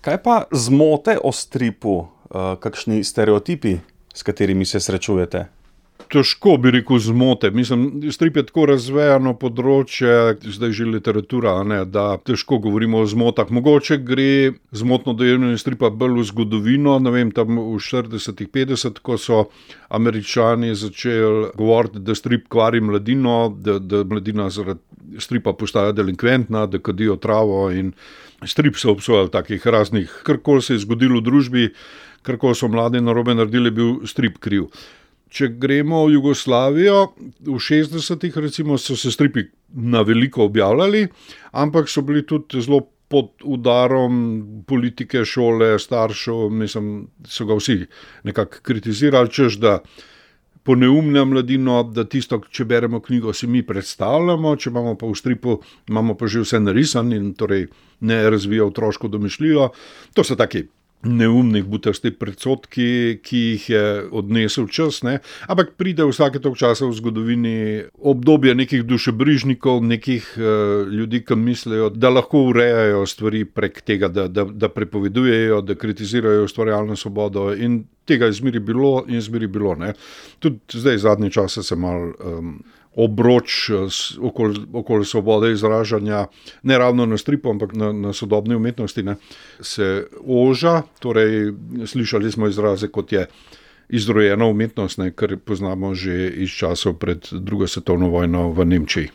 Kaj 0.05 0.19
pa 0.23 0.43
zmote 0.53 1.17
o 1.25 1.33
stripu, 1.33 2.03
eh, 2.05 2.57
kakšni 2.61 3.01
stereotipi, 3.05 3.79
s 4.13 4.23
katerimi 4.23 4.69
se 4.69 4.81
srečujete? 4.81 5.47
Težko 6.13 6.57
bi 6.61 6.71
rekel 6.71 6.99
zmote. 6.99 7.51
Mislim, 7.51 8.03
strip 8.13 8.37
je 8.37 8.45
tako 8.49 8.67
razvejano 8.73 9.35
področje, 9.39 10.39
zdaj 10.57 10.75
že 10.77 10.89
literatura, 10.89 11.55
ne, 11.67 11.83
da 11.85 12.17
težko 12.19 12.59
govorimo 12.65 13.03
o 13.03 13.09
zmotah. 13.09 13.51
Mogoče 13.55 14.01
gre 14.03 14.55
zmotno 14.73 15.15
dojemanje 15.19 15.61
stripa 15.63 15.91
bolj 15.91 16.21
v 16.21 16.27
zgodovino, 16.33 16.99
ne 17.03 17.15
vem, 17.15 17.33
tam 17.35 17.61
v 17.61 17.79
40-ih, 17.83 18.51
50-ih, 18.55 19.03
ko 19.05 19.19
so 19.21 19.45
američani 19.95 20.75
začeli 20.77 21.53
govoriti, 21.59 22.03
da 22.05 22.17
strip 22.19 22.49
kvari 22.53 22.81
mladino, 22.85 23.39
da, 23.55 23.79
da 23.79 24.05
mladina 24.05 24.51
zaradi 24.53 24.89
stripa 25.19 25.53
postaja 25.53 25.93
delinkventna, 25.93 26.67
da 26.67 26.79
kadijo 26.79 27.17
travo 27.17 27.71
in 27.71 27.93
strip 28.47 28.77
so 28.77 28.93
obsojali 28.93 29.31
takih 29.31 29.67
raznih, 29.67 30.21
karkoli 30.27 30.63
se 30.63 30.75
je 30.77 30.85
zgodilo 30.85 31.21
v 31.21 31.27
družbi. 31.31 31.67
Ker 32.27 32.35
ko 32.37 32.51
so 32.53 32.67
mladi 32.69 32.99
na 33.01 33.15
robe 33.15 33.33
naredili, 33.33 33.71
je 33.71 33.75
bil 33.77 33.91
strip 34.11 34.41
kriv. 34.43 34.67
Če 35.29 35.51
gremo 35.61 36.07
v 36.07 36.15
Jugoslavijo, 36.17 37.01
v 37.45 37.59
60-ih 37.61 38.37
recimo, 38.41 38.79
so 38.81 38.97
se 38.97 39.13
stripi 39.13 39.45
na 39.77 40.01
veliko 40.03 40.47
objavljali, 40.49 41.09
ampak 41.53 41.91
so 41.93 42.03
bili 42.03 42.25
tudi 42.27 42.63
zelo 42.65 42.87
pod 43.09 43.45
udarom 43.45 44.65
politike, 44.69 45.25
šole, 45.25 45.79
staršev. 45.79 46.49
Mislim, 46.53 47.09
so 47.25 47.45
ga 47.49 47.57
vsi 47.57 47.83
nekako 48.25 48.63
kritizirali, 48.63 49.33
čež 49.33 49.59
da 49.61 49.79
poneumlja 50.69 51.25
mladino, 51.25 51.81
da 51.97 52.05
tisto, 52.05 52.43
če 52.53 52.67
beremo 52.69 53.01
knjigo, 53.01 53.33
si 53.33 53.49
mi 53.49 53.63
predstavljamo, 53.65 54.57
če 54.61 54.69
imamo 54.69 54.97
pa 55.01 55.09
v 55.09 55.17
stripu, 55.17 55.61
imamo 55.89 56.17
pa 56.19 56.29
že 56.29 56.45
vse 56.45 56.61
narisano 56.61 57.17
in 57.17 57.31
torej 57.35 57.71
ne 58.05 58.19
razvija 58.31 58.67
otroško 58.69 59.09
domišljijo. 59.09 59.71
To 60.13 60.25
so 60.25 60.37
taki 60.37 60.67
neumnih, 61.03 61.65
butasti 61.65 62.11
predsotki, 62.11 63.19
ki 63.23 63.39
jih 63.39 63.69
je 63.71 63.83
odnesel 64.11 64.67
čas. 64.67 65.03
Ne? 65.07 65.19
Ampak 65.47 65.77
pride 65.79 66.07
vsake 66.09 66.41
toliko 66.43 66.59
časa 66.59 66.89
v 66.89 66.97
zgodovini 66.99 67.59
obdobje 67.99 68.55
nekih 68.59 68.83
dušebrižnikov, 68.89 69.85
nekih 69.87 70.27
uh, 70.37 70.89
ljudi, 70.91 71.23
ki 71.25 71.37
mislijo, 71.39 71.91
da 71.91 72.11
lahko 72.11 72.49
urejajo 72.51 73.07
stvari 73.07 73.45
prek 73.45 73.81
tega, 73.87 74.09
da, 74.09 74.27
da, 74.29 74.45
da 74.45 74.69
prepovedujejo, 74.69 75.61
da 75.63 75.79
kritizirajo 75.79 76.49
ustvarjalno 76.49 76.97
svobodo. 76.97 77.53
In 77.55 77.85
tega 78.09 78.27
je 78.27 78.41
zmeri 78.41 78.59
bilo 78.59 79.05
in 79.09 79.21
zmeri 79.21 79.47
bilo. 79.47 79.75
Ne? 79.79 79.93
Tudi 80.39 80.81
zdaj, 80.81 80.99
zadnji 80.99 81.31
čas 81.31 81.59
se 81.63 81.77
malo. 81.77 82.13
Um, 82.25 82.59
obroč 82.99 83.71
eh, 83.71 83.87
okoli 84.21 84.67
okol 84.73 85.05
svobode 85.05 85.53
izražanja, 85.53 86.27
ne 86.63 86.79
ravno 86.79 87.07
na 87.07 87.19
stripu, 87.19 87.51
ampak 87.51 87.73
na, 87.73 87.93
na 87.93 88.13
sodobni 88.13 88.55
umetnosti, 88.55 89.03
ne, 89.03 89.17
se 89.61 90.07
oža. 90.27 90.83
Torej, 90.99 91.53
slišali 91.87 92.33
smo 92.33 92.49
izraze 92.49 92.89
kot 92.89 93.13
je. 93.13 93.27
Izrojena 93.89 94.45
umetnost, 94.45 94.99
ne, 94.99 95.13
kar 95.17 95.39
poznamo 95.41 95.95
že 95.95 96.29
iz 96.45 96.53
časov 96.53 96.99
pred 97.01 97.25
drugo 97.33 97.65
svetovno 97.67 98.11
vojno 98.13 98.51
v 98.53 98.65
Nemčiji. 98.65 99.09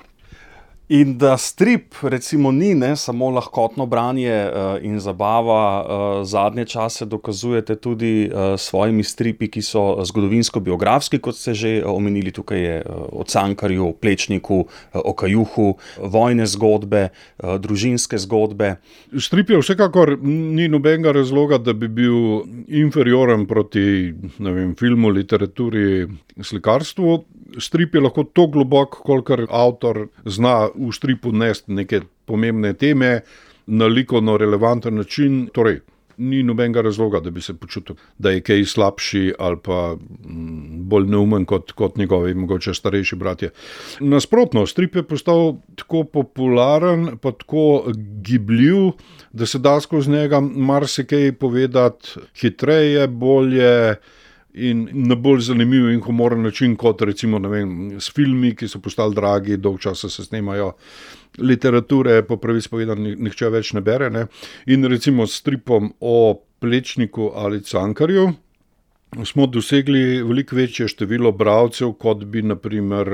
In 0.93 1.17
da 1.17 1.38
strip, 1.38 1.95
recimo, 2.01 2.51
ni 2.51 2.75
ne, 2.75 2.95
samo 2.95 3.29
lahkotno 3.29 3.85
branje 3.85 4.29
uh, 4.29 4.85
in 4.85 5.00
zabava, 5.00 5.62
uh, 5.81 6.25
zadnje 6.25 6.65
čase 6.65 7.05
dokazujete 7.05 7.75
tudi 7.75 8.29
s 8.29 8.33
uh, 8.33 8.59
svojimi 8.59 9.03
stripi, 9.03 9.47
ki 9.50 9.62
so 9.65 9.81
zgodovinsko-biografski, 10.05 11.17
kot 11.17 11.39
ste 11.39 11.55
že 11.57 11.71
omenili, 11.85 12.29
tukaj 12.31 12.62
je 12.62 12.75
uh, 12.85 13.07
o 13.09 13.25
Cankarju, 13.25 13.88
Plečniku, 14.01 14.59
uh, 14.67 15.01
o 15.01 15.15
Kajuhu, 15.17 15.71
vojne 15.97 16.45
zgodbe, 16.45 17.07
uh, 17.09 17.55
družinske 17.57 18.21
zgodbe. 18.21 18.75
Strip 19.17 19.50
je 19.50 19.63
vsekakor 19.63 20.19
ni 20.21 20.69
nobenega 20.69 21.15
razloga, 21.17 21.57
da 21.57 21.73
bi 21.73 21.89
bil 21.89 22.45
inferioren 22.69 23.47
proti 23.50 24.13
vem, 24.38 24.75
filmu, 24.77 25.09
literaturi, 25.09 26.05
slikarstvu 26.41 27.23
strip 27.59 27.95
je 27.95 28.01
lahko 28.01 28.23
tako 28.23 28.47
globok, 28.47 28.99
kolikor 29.05 29.45
avtor 29.49 30.07
zna 30.25 30.67
v 30.75 30.91
stripu 30.91 31.31
nesti 31.31 31.73
neke 31.73 32.01
pomembne 32.25 32.73
teme 32.73 33.19
na 33.67 33.85
likovno 33.85 34.37
relevanten 34.37 34.95
način. 34.95 35.47
Torej, 35.53 35.79
ni 36.17 36.43
nobenega 36.43 36.81
razloga, 36.81 37.19
da 37.19 37.29
bi 37.29 37.41
se 37.41 37.53
počutil, 37.53 37.95
da 38.17 38.31
je 38.31 38.41
kaj 38.41 38.65
slabši 38.65 39.33
ali 39.39 39.57
pa 39.63 39.95
mm, 39.95 40.83
bolj 40.89 41.07
neumen 41.09 41.45
kot, 41.45 41.71
kot 41.71 41.97
njegovi, 41.97 42.33
mogoče 42.33 42.73
starejši 42.73 43.15
bratje. 43.15 43.49
Nasprotno, 43.99 44.65
strip 44.67 44.95
je 44.95 45.03
postal 45.03 45.55
tako 45.75 46.03
popularen, 46.03 47.17
pa 47.21 47.31
tako 47.31 47.83
gibljiv, 48.21 48.93
da 49.31 49.45
se 49.45 49.59
da 49.59 49.79
skozi 49.81 50.11
njega 50.11 50.39
marsikaj 50.39 51.31
povedati 51.31 52.19
hitreje, 52.41 53.07
bolje 53.07 53.95
in 54.53 54.88
na 54.93 55.15
bolj 55.15 55.48
zanimiv 55.48 55.89
in 55.91 56.01
humoren 56.01 56.43
način, 56.43 56.75
kot 56.75 57.01
recimo 57.01 57.39
vem, 57.50 58.00
s 58.00 58.12
filmi, 58.13 58.53
ki 58.55 58.67
so 58.67 58.79
postali 58.79 59.15
dragi, 59.15 59.57
dolg 59.57 59.81
časa 59.81 60.10
se 60.10 60.25
snemajo. 60.25 60.74
Literature, 61.38 62.22
po 62.27 62.38
pravi 62.38 62.62
spovedani, 62.62 63.15
nihče 63.15 63.50
več 63.50 63.74
ne 63.74 63.81
bere. 63.81 64.10
Ne? 64.13 64.27
In 64.67 64.86
recimo 64.86 65.27
s 65.27 65.41
stripom 65.41 65.93
o 66.00 66.15
Plečniku 66.63 67.31
ali 67.36 67.62
Cankarju 67.62 68.29
smo 69.25 69.45
dosegli 69.45 70.24
veliko 70.24 70.55
večje 70.55 70.88
število 70.88 71.31
bralcev, 71.31 71.91
kot 72.01 72.24
bi 72.25 72.41
naprimer 72.41 73.10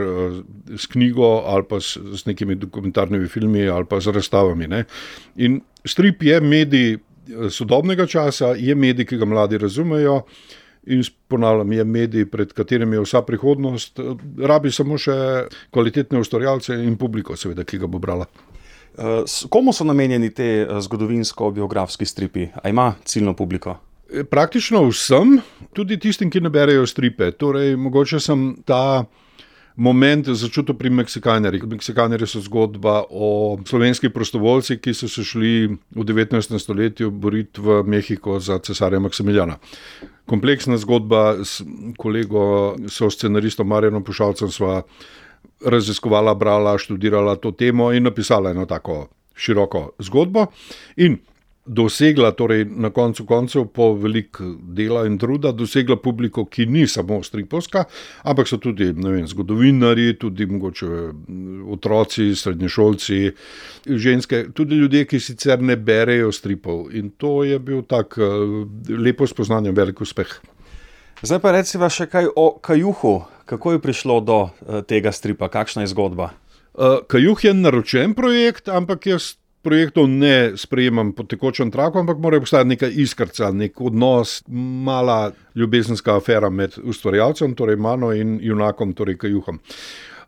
s 0.77 0.87
knjigo 0.87 1.43
ali 1.45 1.65
pa 1.69 1.79
s, 1.79 1.97
s 1.97 2.25
nekimi 2.25 2.55
dokumentarnimi 2.55 3.27
filmi 3.27 3.67
ali 3.67 3.85
pa 3.85 3.99
z 3.99 4.13
razstavami. 4.15 4.67
Ne? 4.67 4.83
In 5.35 5.59
strip 5.85 6.23
je 6.23 6.39
medij 6.41 6.97
sodobnega 7.49 8.07
časa, 8.07 8.53
je 8.57 8.75
medij, 8.75 9.05
ki 9.05 9.17
ga 9.17 9.25
mladi 9.25 9.57
razumejo 9.57 10.21
In 10.87 11.03
ponavljam, 11.27 11.71
je 11.71 11.83
medij, 11.83 12.25
pred 12.31 12.53
katerim 12.53 12.93
je 12.93 13.01
vsa 13.03 13.21
prihodnost, 13.21 13.99
rabi 14.39 14.71
samo 14.71 14.97
še 14.97 15.13
kvalitetne 15.75 16.21
ustvarjalce 16.23 16.77
in 16.83 16.95
publiko, 16.97 17.35
seveda, 17.35 17.65
ki 17.67 17.81
ga 17.83 17.89
bo 17.91 17.99
brala. 17.99 18.29
Komu 19.49 19.73
so 19.75 19.85
namenjeni 19.87 20.31
te 20.33 20.67
zgodovinsko-biografski 20.81 22.05
stripi? 22.05 22.47
A 22.63 22.69
ima 22.69 22.93
ciljno 23.05 23.35
publiko? 23.35 23.77
Praktično 24.31 24.81
vsem, 24.87 25.37
tudi 25.77 25.99
tistim, 26.01 26.31
ki 26.31 26.41
ne 26.41 26.49
berejo 26.49 26.87
stripe. 26.89 27.29
Torej, 27.31 27.75
mogoče 27.77 28.19
sem 28.19 28.55
ta 28.65 29.05
moment 29.79 30.27
začutil 30.27 30.75
pri 30.75 30.91
Meksikanerjih. 30.91 31.63
Meksikanerji 31.63 32.27
so 32.27 32.41
zgodba 32.43 33.03
o 33.09 33.57
slovenskih 33.65 34.11
prostovoljcih, 34.11 34.79
ki 34.83 34.93
so 34.93 35.07
se 35.07 35.23
šli 35.23 35.53
v 35.95 36.03
19. 36.03 36.59
stoletju 36.59 37.11
boriti 37.11 37.63
v 37.63 37.83
Mehiko 37.87 38.39
za 38.39 38.59
cesarja 38.59 38.99
Maksimiljana. 38.99 39.57
Kompleksna 40.27 40.77
zgodba 40.77 41.39
s 41.43 41.63
kolego, 41.97 42.75
so 42.91 43.09
scenaristom 43.09 43.67
Marjanom 43.67 44.03
Pušalcem 44.03 44.51
sva 44.51 44.83
raziskovala, 45.65 46.35
brala, 46.35 46.77
študirala 46.77 47.35
to 47.35 47.51
temo 47.51 47.93
in 47.93 48.03
napisala 48.03 48.51
eno 48.51 48.65
tako 48.65 49.07
široko 49.35 49.95
zgodbo. 49.99 50.45
In 50.97 51.17
dosegla, 51.69 52.31
torej 52.31 52.65
na 52.65 52.89
koncu 52.89 53.25
koncev, 53.25 53.67
po 53.73 53.91
veliko 53.93 54.43
dela 54.73 55.05
in 55.05 55.17
truda, 55.21 55.51
dosegla 55.53 55.99
publiko, 56.01 56.45
ki 56.49 56.65
ni 56.65 56.87
samo 56.87 57.21
stripovska, 57.23 57.83
ampak 58.23 58.49
so 58.49 58.57
tudi 58.57 58.89
vem, 58.89 59.27
zgodovinari, 59.29 60.15
tudi 60.19 60.47
mogoče 60.49 60.89
mm, 60.89 61.69
otroci, 61.69 62.31
srednješolci, 62.35 63.31
ženske, 63.85 64.43
tudi 64.57 64.81
ljudje, 64.81 65.05
ki 65.05 65.19
sicer 65.21 65.61
ne 65.61 65.77
berejo 65.77 66.31
stripov. 66.33 66.87
In 66.97 67.13
to 67.17 67.43
je 67.45 67.59
bil 67.59 67.85
tak 67.85 68.17
eh, 68.17 68.25
lepo 68.89 69.27
spoznanje, 69.29 69.71
velik 69.71 70.01
uspeh. 70.01 70.39
Zdaj 71.21 71.41
pa 71.43 71.51
recimo 71.51 71.89
še 71.91 72.07
kaj 72.09 72.31
o 72.35 72.53
Kajuhu. 72.63 73.19
Kako 73.49 73.73
je 73.73 73.79
prišlo 73.81 74.19
do 74.21 74.37
tega 74.85 75.11
stripa, 75.11 75.49
kakšna 75.49 75.83
je 75.83 75.89
zgodba? 75.91 76.29
Uh, 76.79 77.01
Kajuh 77.09 77.43
je 77.43 77.53
naročen 77.53 78.13
projekt, 78.13 78.69
ampak 78.69 79.09
jaz 79.09 79.33
projektov 79.61 80.07
ne 80.09 80.57
sprejemam 80.57 81.11
po 81.13 81.23
tekočem 81.27 81.71
traku, 81.71 81.99
ampak 81.99 82.19
mora 82.21 82.37
obstajati 82.39 82.73
neka 82.75 82.87
iskrca, 82.87 83.51
nek 83.51 83.81
odnos, 83.81 84.39
mala 84.47 85.31
ljubezenska 85.55 86.15
afera 86.15 86.49
med 86.49 86.77
ustvarjalcem, 86.83 87.55
torej 87.55 87.75
mano 87.75 88.13
in 88.15 88.37
junakom, 88.43 88.93
torej 88.93 89.19
kajuhom. 89.19 89.59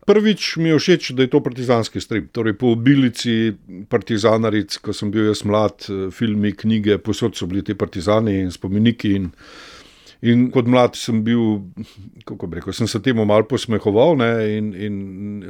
Prvič 0.02 0.56
mi 0.58 0.72
je 0.72 0.78
všeč, 0.78 1.10
da 1.14 1.22
je 1.22 1.30
to 1.30 1.38
partizanski 1.40 2.00
strip. 2.02 2.32
Torej, 2.34 2.56
po 2.58 2.72
obilici 2.74 3.52
partizanaric, 3.88 4.80
ko 4.82 4.90
sem 4.92 5.12
bil 5.14 5.28
jaz 5.28 5.44
mlad, 5.46 5.86
filmi, 6.10 6.50
knjige, 6.58 6.98
posod 6.98 7.38
so 7.38 7.46
bili 7.46 7.62
ti 7.62 7.76
partizani 7.78 8.40
in 8.42 8.50
spomeniki. 8.50 9.12
In, 9.14 9.28
in 10.26 10.48
kot 10.50 10.66
mlad 10.66 10.98
sem 10.98 11.22
bil, 11.22 11.62
kako 12.26 12.50
bi 12.50 12.58
rekel, 12.58 12.74
sem 12.74 12.90
se 12.90 12.98
temu 13.02 13.24
malo 13.30 13.46
posmehoval 13.46 14.18
ne, 14.18 14.32
in, 14.56 14.74
in 14.74 14.98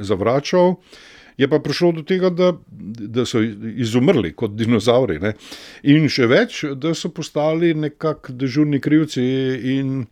zavračal. 0.05 0.77
Je 1.37 1.49
pa 1.49 1.59
prišlo 1.59 1.91
do 1.99 2.03
tega, 2.07 2.29
da, 2.29 2.51
da 3.17 3.25
so 3.25 3.41
izumrli 3.41 4.33
kot 4.37 4.55
dinozauri. 4.57 5.19
Ne? 5.23 5.33
In 5.89 6.09
še 6.11 6.27
več, 6.29 6.63
da 6.77 6.93
so 6.97 7.09
postali 7.13 7.73
nekakšni 7.73 8.37
dežurni 8.37 8.81
krivci 8.83 9.23
in 9.77 10.03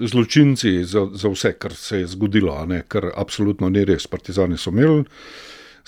zločinci 0.00 0.84
za, 0.84 1.06
za 1.14 1.28
vse, 1.28 1.54
kar 1.58 1.74
se 1.74 2.02
je 2.02 2.10
zgodilo, 2.14 2.54
kar 2.88 3.10
absolutno 3.14 3.68
ni 3.68 3.84
res. 3.84 4.06
Partizani 4.10 4.58
so 4.58 4.70
imeli 4.70 5.04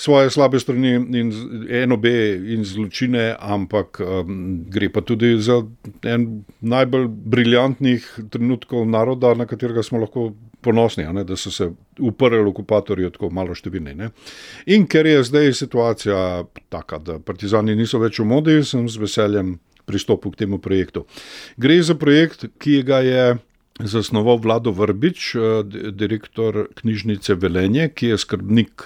svoje 0.02 0.30
slabe 0.30 0.60
strani 0.60 0.94
in 0.94 1.32
eno 1.70 1.96
B 1.96 2.10
in 2.54 2.64
zločine, 2.64 3.36
ampak 3.38 4.00
um, 4.00 4.64
gre 4.66 4.88
pa 4.90 5.00
tudi 5.00 5.36
za 5.38 5.60
en 6.02 6.44
najbolj 6.60 7.06
briljantnih 7.08 8.08
trenutkov 8.30 8.88
naroda, 8.90 9.34
na 9.38 9.46
katerega 9.46 9.82
smo 9.86 10.00
lahko 10.02 10.32
ponosni, 10.62 11.06
ne, 11.12 11.22
da 11.24 11.36
so 11.38 11.50
se 11.50 11.68
uprli 11.98 12.40
okupatorji, 12.50 13.12
tako 13.14 13.30
malo 13.34 13.54
številni. 13.54 13.94
Ne. 13.98 14.10
In 14.74 14.88
ker 14.90 15.06
je 15.06 15.22
zdaj 15.28 15.54
situacija 15.60 16.18
taka, 16.72 16.98
da 16.98 17.18
partizani 17.22 17.76
niso 17.78 18.02
več 18.02 18.18
v 18.18 18.26
modi, 18.32 18.58
sem 18.66 18.88
z 18.90 19.02
veseljem 19.02 19.56
pristopil 19.86 20.34
k 20.34 20.42
temu 20.44 20.58
projektu. 20.62 21.04
Gre 21.62 21.78
za 21.82 21.98
projekt, 21.98 22.48
ki 22.58 22.82
ga 22.86 23.02
je. 23.06 23.24
Zasnoval 23.88 24.36
Vlado 24.44 24.68
Vrbič, 24.76 25.30
direktor 25.96 26.66
knjižnice 26.76 27.34
Velenje, 27.40 27.86
ki 27.96 28.10
je 28.10 28.18
skrbnik 28.20 28.84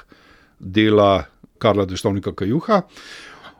dela 0.58 1.24
Karla 1.58 1.84
Destovnika 1.84 2.32
Kajuha. 2.32 2.82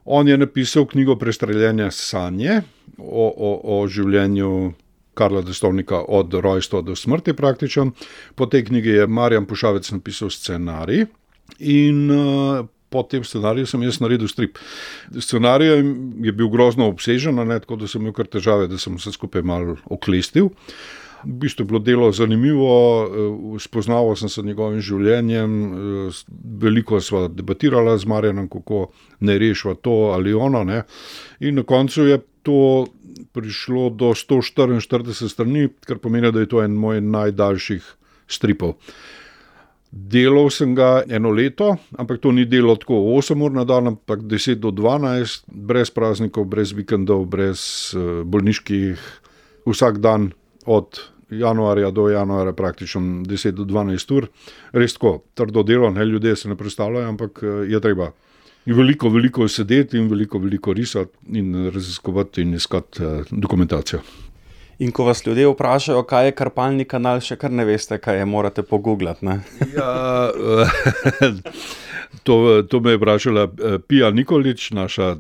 On 0.05 0.29
je 0.29 0.39
napisal 0.39 0.87
knjigo 0.87 1.17
Prestreljene 1.17 1.91
sanje 1.91 2.61
o, 2.99 3.27
o, 3.37 3.81
o 3.81 3.87
življenju 3.89 4.73
Karla 5.17 5.43
Destovnika 5.43 6.03
od 6.09 6.35
rojstva 6.35 6.83
do 6.83 6.97
smrti 6.97 7.33
praktično. 7.33 7.91
Po 8.35 8.47
tej 8.47 8.67
knjigi 8.69 9.01
je 9.01 9.07
Marjan 9.07 9.47
Pušavec 9.47 9.91
napisal 9.91 10.31
scenarij 10.31 11.07
in 11.59 12.11
uh, 12.11 12.67
po 12.89 13.03
tem 13.03 13.25
scenariju 13.25 13.67
sem 13.67 13.83
jaz 13.83 13.99
naredil 14.01 14.29
strip. 14.29 14.59
Scenarij 15.19 15.81
je 16.23 16.33
bil 16.33 16.49
grozno 16.53 16.87
obsežen, 16.93 17.41
ne, 17.49 17.59
tako 17.61 17.81
da 17.81 17.89
sem 17.89 18.05
imel 18.05 18.15
kar 18.17 18.29
težave, 18.31 18.69
da 18.71 18.79
sem 18.79 18.99
se 19.03 19.13
skupaj 19.13 19.43
malo 19.43 19.77
oklestil. 19.91 20.53
V 21.27 21.39
bistvu 21.43 21.65
je 21.65 21.67
bilo 21.67 21.79
delo 21.83 22.12
zanimivo, 22.12 22.71
eh, 23.05 23.59
spoznaval 23.59 24.17
sem 24.17 24.29
se 24.29 24.43
njegovim 24.43 24.81
življenjem, 24.81 25.53
eh, 25.75 26.12
veliko 26.62 27.01
sva 27.01 27.27
debatirala 27.29 27.99
z 27.99 28.07
Marjanom, 28.07 28.49
kako 28.49 28.91
ne 29.21 29.39
rešva 29.39 29.75
to 29.75 30.12
ali 30.15 30.35
ono. 30.35 30.65
Ne. 30.65 30.83
In 31.41 31.55
na 31.55 31.62
koncu 31.62 32.07
je 32.07 32.21
to 32.43 32.87
prišlo 33.33 33.91
do 33.91 34.15
144 34.15 35.29
strani, 35.29 35.69
kar 35.85 35.99
pomeni, 35.99 36.33
da 36.33 36.41
je 36.41 36.49
to 36.49 36.62
en 36.62 36.79
moj 36.79 37.01
najdaljših 37.01 37.85
stripov. 38.29 38.77
Delal 39.91 40.51
sem 40.51 40.75
ga 40.77 41.03
eno 41.09 41.31
leto, 41.31 41.77
ampak 41.97 42.21
to 42.21 42.33
ni 42.33 42.45
delo 42.45 42.75
tako 42.77 42.99
8 43.17 43.43
ur 43.43 43.55
na 43.55 43.65
dan, 43.65 43.95
ampak 43.95 44.27
10 44.29 44.61
do 44.61 44.71
12, 44.71 45.47
brez 45.47 45.91
praznikov, 45.91 46.45
brez 46.53 46.75
vikendov, 46.77 47.25
brez 47.33 47.61
eh, 47.97 48.23
bolniških, 48.25 49.01
vsak 49.67 49.99
dan 50.05 50.33
od 50.67 51.01
januarja 51.31 51.91
do 51.91 52.09
januarja, 52.09 52.53
praktično 52.53 53.01
10 53.01 53.51
do 53.51 53.65
12 53.65 54.15
ur. 54.17 54.29
Res 54.73 54.95
tako, 54.95 55.23
trdo 55.35 55.62
delo, 55.62 55.91
ne 55.91 56.05
ljudje 56.05 56.37
se 56.37 56.49
ne 56.49 56.57
predstavljajo, 56.57 57.09
ampak 57.09 57.43
eh, 57.43 57.67
je 57.73 57.81
treba 57.81 58.12
in 58.67 58.75
veliko, 58.75 59.09
veliko 59.09 59.49
sedeti 59.49 59.99
in 59.99 60.09
veliko, 60.11 60.39
veliko 60.39 60.73
risati 60.73 61.39
in 61.39 61.71
raziskovati 61.71 62.43
in 62.43 62.55
iskati 62.55 63.05
uh, 63.05 63.27
dokumentacijo. 63.31 64.01
In 64.79 64.93
ko 64.93 65.05
vas 65.05 65.27
ljudje 65.27 65.49
vprašajo, 65.49 66.03
kaj 66.03 66.27
je 66.27 66.33
karpalni 66.37 66.85
kanal, 66.85 67.21
še 67.25 67.39
kar 67.41 67.53
ne 67.53 67.65
veste, 67.65 67.97
kaj 67.99 68.19
je, 68.21 68.27
morate 68.29 68.62
pogooglati. 68.62 69.25
Ja, 69.73 69.93
to, 72.27 72.62
to 72.69 72.81
me 72.85 72.93
je 72.93 73.01
vprašala 73.01 73.47
eh, 73.47 73.79
Pija 73.89 74.11
Nikolič, 74.11 74.71
naša 74.77 75.15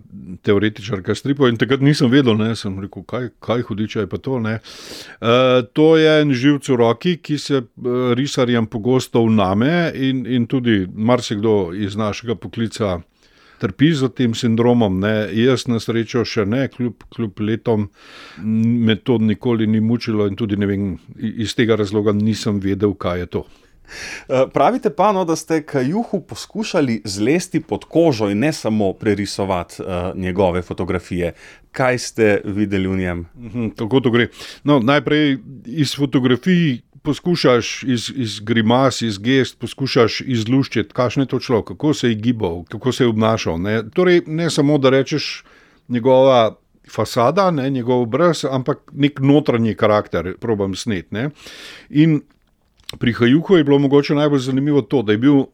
teoretičarka 0.44 1.14
stripa. 1.14 1.48
In 1.48 1.56
takrat 1.56 1.80
nisem 1.80 2.12
vedel, 2.12 2.36
ne, 2.36 2.52
sem 2.56 2.76
rekel, 2.84 3.06
kaj, 3.08 3.30
kaj 3.40 3.64
hudiče 3.70 4.04
je 4.04 4.10
pa 4.12 4.20
to. 4.20 4.42
Ne. 4.44 4.58
Uh, 5.20 5.64
to 5.72 5.94
je 5.96 6.20
en 6.20 6.36
živc 6.36 6.68
v 6.68 6.80
roki, 6.82 7.16
ki 7.16 7.38
se 7.40 7.62
risarjem 8.16 8.68
pogosto 8.68 9.24
vname 9.24 9.90
in, 9.94 10.26
in 10.28 10.46
tudi 10.46 10.84
marsikdo 10.92 11.72
iz 11.72 11.96
našega 11.96 12.36
poklica 12.36 12.98
trpi 13.60 13.92
za 13.94 14.08
tem 14.08 14.34
sindromom. 14.34 15.00
Ne. 15.00 15.14
Jaz 15.36 15.66
na 15.70 15.80
srečo 15.82 16.24
še 16.24 16.46
ne, 16.46 16.66
kljub, 16.72 17.06
kljub 17.14 17.40
letom, 17.40 17.88
me 18.42 18.96
to 18.96 19.18
nikoli 19.18 19.66
ni 19.66 19.80
mučilo 19.80 20.26
in 20.26 20.36
tudi 20.36 20.56
vem, 20.56 20.96
iz 21.16 21.54
tega 21.56 21.76
razloga 21.76 22.12
nisem 22.16 22.60
vedel, 22.60 22.94
kaj 22.94 23.24
je 23.24 23.30
to. 23.38 23.46
Eh, 24.28 24.46
pravite 24.52 24.90
pa, 24.90 25.12
no, 25.12 25.24
da 25.24 25.36
ste 25.36 25.62
Kajuhu 25.62 26.20
poskušali 26.20 27.02
zlesti 27.04 27.60
pod 27.60 27.84
kožo 27.84 28.30
in 28.30 28.38
ne 28.38 28.52
samo 28.52 28.92
prerisovati 28.92 29.82
uh, 29.82 29.86
njegove 30.14 30.62
fotografije. 30.62 31.32
Kaj 31.70 31.98
ste 31.98 32.40
videli 32.44 32.88
v 32.88 32.96
njem? 32.96 33.26
Mhm, 33.36 33.68
tako 33.68 34.00
to 34.00 34.10
gre. 34.10 34.28
No, 34.64 34.80
najprej 34.80 35.38
iz 35.66 35.96
fotografij 35.96 36.80
poskušaš 37.06 37.82
iz, 37.82 38.10
iz 38.14 38.40
grimas, 38.40 39.00
iz 39.02 39.18
gest, 39.22 39.58
poskušaš 39.62 40.20
izluščiti, 40.26 40.94
kakšno 40.94 41.22
je 41.24 41.30
to 41.30 41.40
človek, 41.40 41.72
kako 41.72 41.94
se 41.94 42.10
je 42.10 42.18
gibal, 42.18 42.64
kako 42.70 42.92
se 42.92 43.04
je 43.04 43.12
obnašal. 43.12 43.60
Ne? 43.62 43.80
Torej, 43.94 44.24
ne 44.26 44.50
samo 44.50 44.78
da 44.82 44.90
rečeš 44.90 45.44
njegova 45.88 46.56
fasada, 46.90 47.50
ne, 47.50 47.70
njegov 47.70 48.02
obraz, 48.06 48.44
ampak 48.50 48.90
nek 48.92 49.20
notranji 49.20 49.74
karakter, 49.74 50.34
probam 50.40 50.74
snet. 50.74 51.12
Ne? 51.12 51.30
In 51.90 52.20
pri 52.98 53.12
Hajuhu 53.12 53.56
je 53.56 53.64
bilo 53.64 53.78
mogoče 53.78 54.14
najbolj 54.14 54.42
zanimivo 54.50 54.82
to, 54.82 55.02
da 55.02 55.14
je 55.14 55.22
bil. 55.22 55.46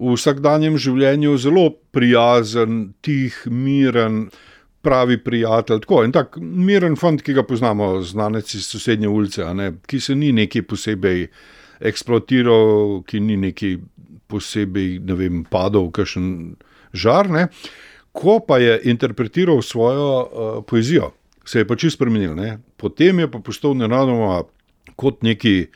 V 0.00 0.14
vsakdanjem 0.16 0.78
življenju 0.80 1.34
je 1.34 1.38
zelo 1.42 1.64
prijazen, 1.92 2.94
tih, 3.04 3.36
miren, 3.52 4.30
pravi 4.82 5.18
prijatelj. 5.24 5.80
Tako, 5.84 6.04
en 6.04 6.12
tak 6.12 6.36
miren 6.40 6.96
fant, 6.96 7.22
ki 7.22 7.34
ga 7.36 7.44
poznamo, 7.46 7.92
znanec 8.06 8.54
iz 8.54 8.68
sosednje 8.70 9.08
ulice, 9.08 9.46
ki 9.86 10.00
se 10.00 10.14
ni 10.14 10.32
neki 10.32 10.62
posebej 10.62 11.26
eksploatiral, 11.80 13.02
ki 13.08 13.20
ni 13.20 13.36
neki 13.40 13.76
posebej 14.30 14.98
ne 15.04 15.16
vem, 15.18 15.44
padal 15.44 15.88
v 15.88 15.94
kakšen 16.00 16.26
žar. 16.92 17.30
Ne. 17.32 17.48
Ko 18.12 18.40
pa 18.44 18.58
je 18.58 18.78
interpretiral 18.90 19.62
svojo 19.62 20.08
uh, 20.10 20.64
poezijo, 20.66 21.12
se 21.44 21.62
je 21.62 21.66
pa 21.66 21.76
čisto 21.76 22.00
spremenil. 22.00 22.34
Ne. 22.34 22.58
Potem 22.76 23.18
je 23.20 23.30
pa 23.30 23.38
postal 23.44 23.76
nenadoma 23.78 24.42
kot 24.96 25.22
neki 25.22 25.70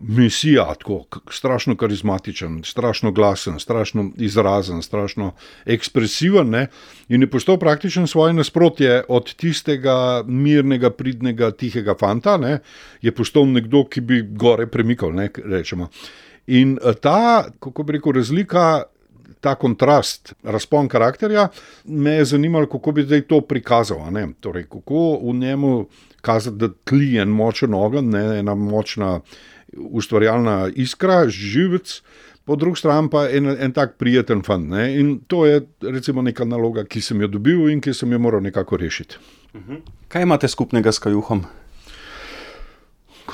misija, 0.00 0.74
tako 0.74 1.04
strašno 1.30 1.76
karizmatičen, 1.76 2.60
strašno 2.64 3.12
glasen, 3.12 3.60
strašno 3.60 4.10
izrazen, 4.16 4.82
strašno 4.82 5.32
ekspresiven. 5.66 6.50
Ne? 6.50 6.66
In 7.08 7.22
je 7.22 7.30
postal 7.30 7.58
praktično 7.58 8.06
svoje 8.06 8.32
nasprotje 8.32 9.04
od 9.08 9.34
tistega 9.34 10.22
mirnega, 10.26 10.90
pridnega, 10.90 11.50
tihega 11.50 11.94
fanta, 12.00 12.36
ne? 12.36 12.58
je 13.02 13.14
postal 13.14 13.46
nekdo, 13.46 13.84
ki 13.84 14.00
bi 14.00 14.22
gore 14.22 14.66
premikal. 14.66 15.14
Ne? 15.14 15.30
Rečemo. 15.44 15.88
In 16.46 16.78
eh, 16.84 16.94
ta, 16.94 17.48
kako 17.60 17.82
bi 17.82 17.98
rekel, 17.98 18.12
razlika. 18.12 18.82
Ta 19.40 19.52
kontrast, 19.54 20.32
razpon 20.42 20.88
karakterja, 20.90 21.44
me 21.84 22.10
je 22.10 22.24
zanimalo, 22.24 22.66
kako 22.66 22.92
bi 22.92 23.04
zdaj 23.04 23.20
to 23.30 23.38
prikazal. 23.40 24.00
Torej, 24.40 24.64
kako 24.66 25.20
v 25.22 25.34
njemu 25.38 25.86
kazati, 26.20 26.56
da 26.56 26.68
tli 26.84 27.16
en 27.22 27.28
močen 27.28 27.74
ogenj, 27.74 28.16
ena 28.16 28.54
močna 28.54 29.20
ustvarjalna 29.76 30.70
iskra, 30.74 31.28
živec, 31.28 32.00
po 32.44 32.56
drugi 32.56 32.80
strani 32.80 33.10
pa 33.12 33.26
en, 33.28 33.50
en 33.60 33.72
tak 33.72 33.98
prijeten 34.00 34.42
fant. 34.42 34.70
Ne? 34.70 34.86
In 35.00 35.18
to 35.28 35.44
je 35.46 35.60
recimo 35.82 36.22
neka 36.24 36.46
naloga, 36.48 36.84
ki 36.88 37.02
sem 37.04 37.20
jo 37.20 37.28
dobil 37.28 37.68
in 37.68 37.82
ki 37.84 37.92
sem 37.94 38.12
jo 38.12 38.18
moral 38.18 38.40
nekako 38.40 38.80
rešiti. 38.80 39.20
Mhm. 39.54 39.82
Kaj 40.08 40.24
imate 40.24 40.48
skupnega 40.48 40.92
s 40.92 40.98
Kajuhom? 41.04 41.44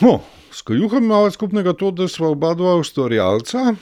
No, 0.03 0.21
s 0.51 0.63
Kajuhom 0.63 1.05
imamo 1.05 1.31
skupnega 1.31 1.73
to, 1.79 1.91
da 1.91 2.09
smo 2.09 2.33
oba 2.35 2.55
dva 2.55 2.75
ustvarjalca. 2.77 3.75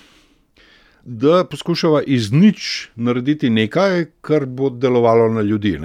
Da 1.04 1.44
poskušava 1.44 2.02
iz 2.06 2.30
nič 2.32 2.92
narediti 2.94 3.50
nekaj, 3.50 4.04
kar 4.20 4.46
bo 4.46 4.70
delovalo 4.70 5.32
na 5.32 5.42
ljudi. 5.42 5.78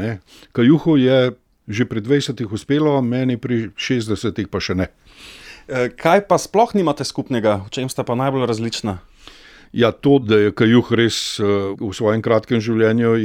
Kajuhu 0.51 0.97
je 0.97 1.31
že 1.67 1.83
pri 1.83 1.99
20-ih 1.99 2.51
uspelo, 2.51 3.01
meni 3.01 3.35
pri 3.37 3.75
60-ih 3.75 4.47
pa 4.47 4.59
še 4.63 4.75
ne. 4.75 4.87
Eh, 4.87 5.36
kaj 5.99 6.25
pa 6.27 6.37
sploh 6.39 6.73
nimate 6.77 7.03
skupnega, 7.03 7.61
v 7.67 7.73
čem 7.75 7.91
sta 7.91 8.07
pa 8.07 8.15
najbolj 8.15 8.47
različna? 8.47 8.97
Ja, 9.75 9.91
to, 9.91 10.19
da 10.23 10.39
je 10.47 10.55
Kajuh 10.55 10.91
res 10.95 11.39
eh, 11.39 11.45
v 11.75 11.91
svojem 11.93 12.23
kratkem 12.23 12.63
življenju 12.63 13.17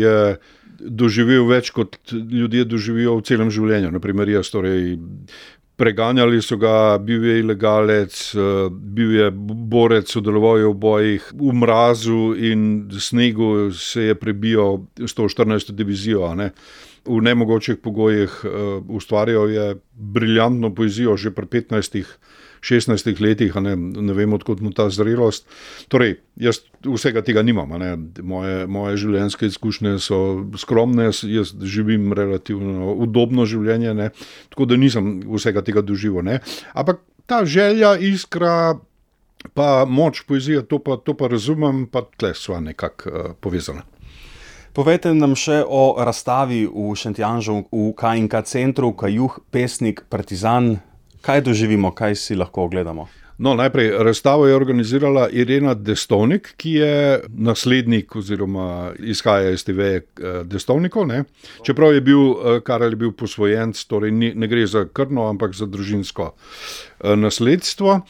doživel 0.82 1.46
več, 1.46 1.70
kot 1.70 1.98
ljudje 2.12 2.66
doživijo 2.66 3.16
v 3.20 3.26
celem 3.26 3.50
življenju. 3.54 3.92
Naprimer, 3.94 4.30
jaz, 4.32 4.50
torej, 4.50 4.96
preganjali 5.78 6.42
so 6.42 6.58
ga, 6.60 6.98
bil 7.02 7.24
je 7.26 7.38
ilegalec, 7.42 8.18
eh, 8.34 8.70
bil 8.70 9.16
je 9.16 9.30
borec, 9.32 10.10
sodeloval 10.10 10.60
je 10.60 10.70
v 10.70 10.78
bojih, 10.86 11.28
v 11.32 11.54
mrazu 11.62 12.22
in 12.34 12.88
snegu 12.98 13.70
se 13.72 14.10
je 14.10 14.14
prebijal 14.14 14.82
114. 14.98 15.72
divizijo. 15.72 16.34
Ne? 16.34 16.52
V 17.04 17.20
nemogočih 17.22 17.80
pogojih 17.82 18.40
uh, 18.44 18.52
ustvarjal 18.88 19.50
je 19.50 19.66
briljantno 19.92 20.74
poezijo 20.74 21.16
že 21.16 21.30
pri 21.30 21.46
15. 21.46 22.04
16 22.62 23.18
letih, 23.18 23.56
ne, 23.58 23.74
ne 23.76 24.14
vem, 24.14 24.32
odkot 24.32 24.60
mu 24.62 24.70
ta 24.70 24.86
zrelost. 24.86 25.48
Torej, 25.90 26.20
jaz 26.38 26.60
vsega 26.86 27.24
tega 27.26 27.42
nimam, 27.42 27.74
moje, 28.22 28.54
moje 28.70 29.00
življenjske 29.02 29.50
izkušnje 29.50 29.96
so 29.98 30.18
skromne, 30.62 31.08
jaz 31.10 31.50
živim 31.58 32.12
relativno 32.14 32.94
udobno 33.02 33.48
življenje, 33.50 33.96
ne, 33.98 34.12
tako 34.54 34.70
da 34.70 34.78
nisem 34.78 35.16
vsega 35.26 35.64
tega 35.66 35.82
doživel. 35.82 36.22
Ampak 36.78 37.02
ta 37.26 37.42
želja, 37.42 37.96
iskra, 37.98 38.78
pa 39.58 39.68
moč 39.88 40.22
poezije, 40.28 40.62
to 40.62 40.78
pa, 40.78 41.00
to 41.02 41.18
pa 41.18 41.26
razumem, 41.32 41.88
pa 41.90 42.06
tle 42.14 42.30
sva 42.38 42.62
nekako 42.62 43.10
uh, 43.10 43.34
povezana. 43.42 43.82
Povejte 44.72 45.10
nam 45.12 45.34
še 45.36 45.58
o 45.68 46.00
razstavi 46.00 46.62
v 46.64 46.94
Šentjanžu, 46.96 47.58
v 47.68 47.90
KNK 47.92 48.40
centru, 48.48 48.94
Kajuh, 48.96 49.34
pesnik, 49.52 50.00
partizan. 50.08 50.78
Kaj 51.20 51.42
doživimo, 51.44 51.90
kaj 51.92 52.16
si 52.16 52.38
lahko 52.40 52.64
ogledamo? 52.70 53.04
No, 53.36 53.52
najprej 53.54 53.90
razstavo 54.00 54.46
je 54.48 54.56
organizirala 54.56 55.26
Irena 55.28 55.74
Destovnik, 55.74 56.54
ki 56.56 56.72
je 56.80 57.20
naslednik 57.28 58.16
oziroma 58.16 58.94
izhaja 58.96 59.52
iz 59.52 59.64
TV 59.68 59.92
eh, 59.92 60.02
Destovnikov. 60.48 61.04
Ne? 61.10 61.24
Čeprav 61.68 61.92
je 61.92 62.00
bil 62.00 62.22
eh, 62.32 62.60
Karel 62.64 62.96
je 62.96 63.02
bil 63.04 63.12
posvojenc, 63.12 63.76
torej 63.84 64.16
ni, 64.16 64.32
ne 64.32 64.48
gre 64.48 64.64
za 64.66 64.86
krno, 64.88 65.28
ampak 65.28 65.52
za 65.52 65.68
družinsko 65.68 66.32
eh, 66.32 67.12
nasledstvo. 67.16 68.00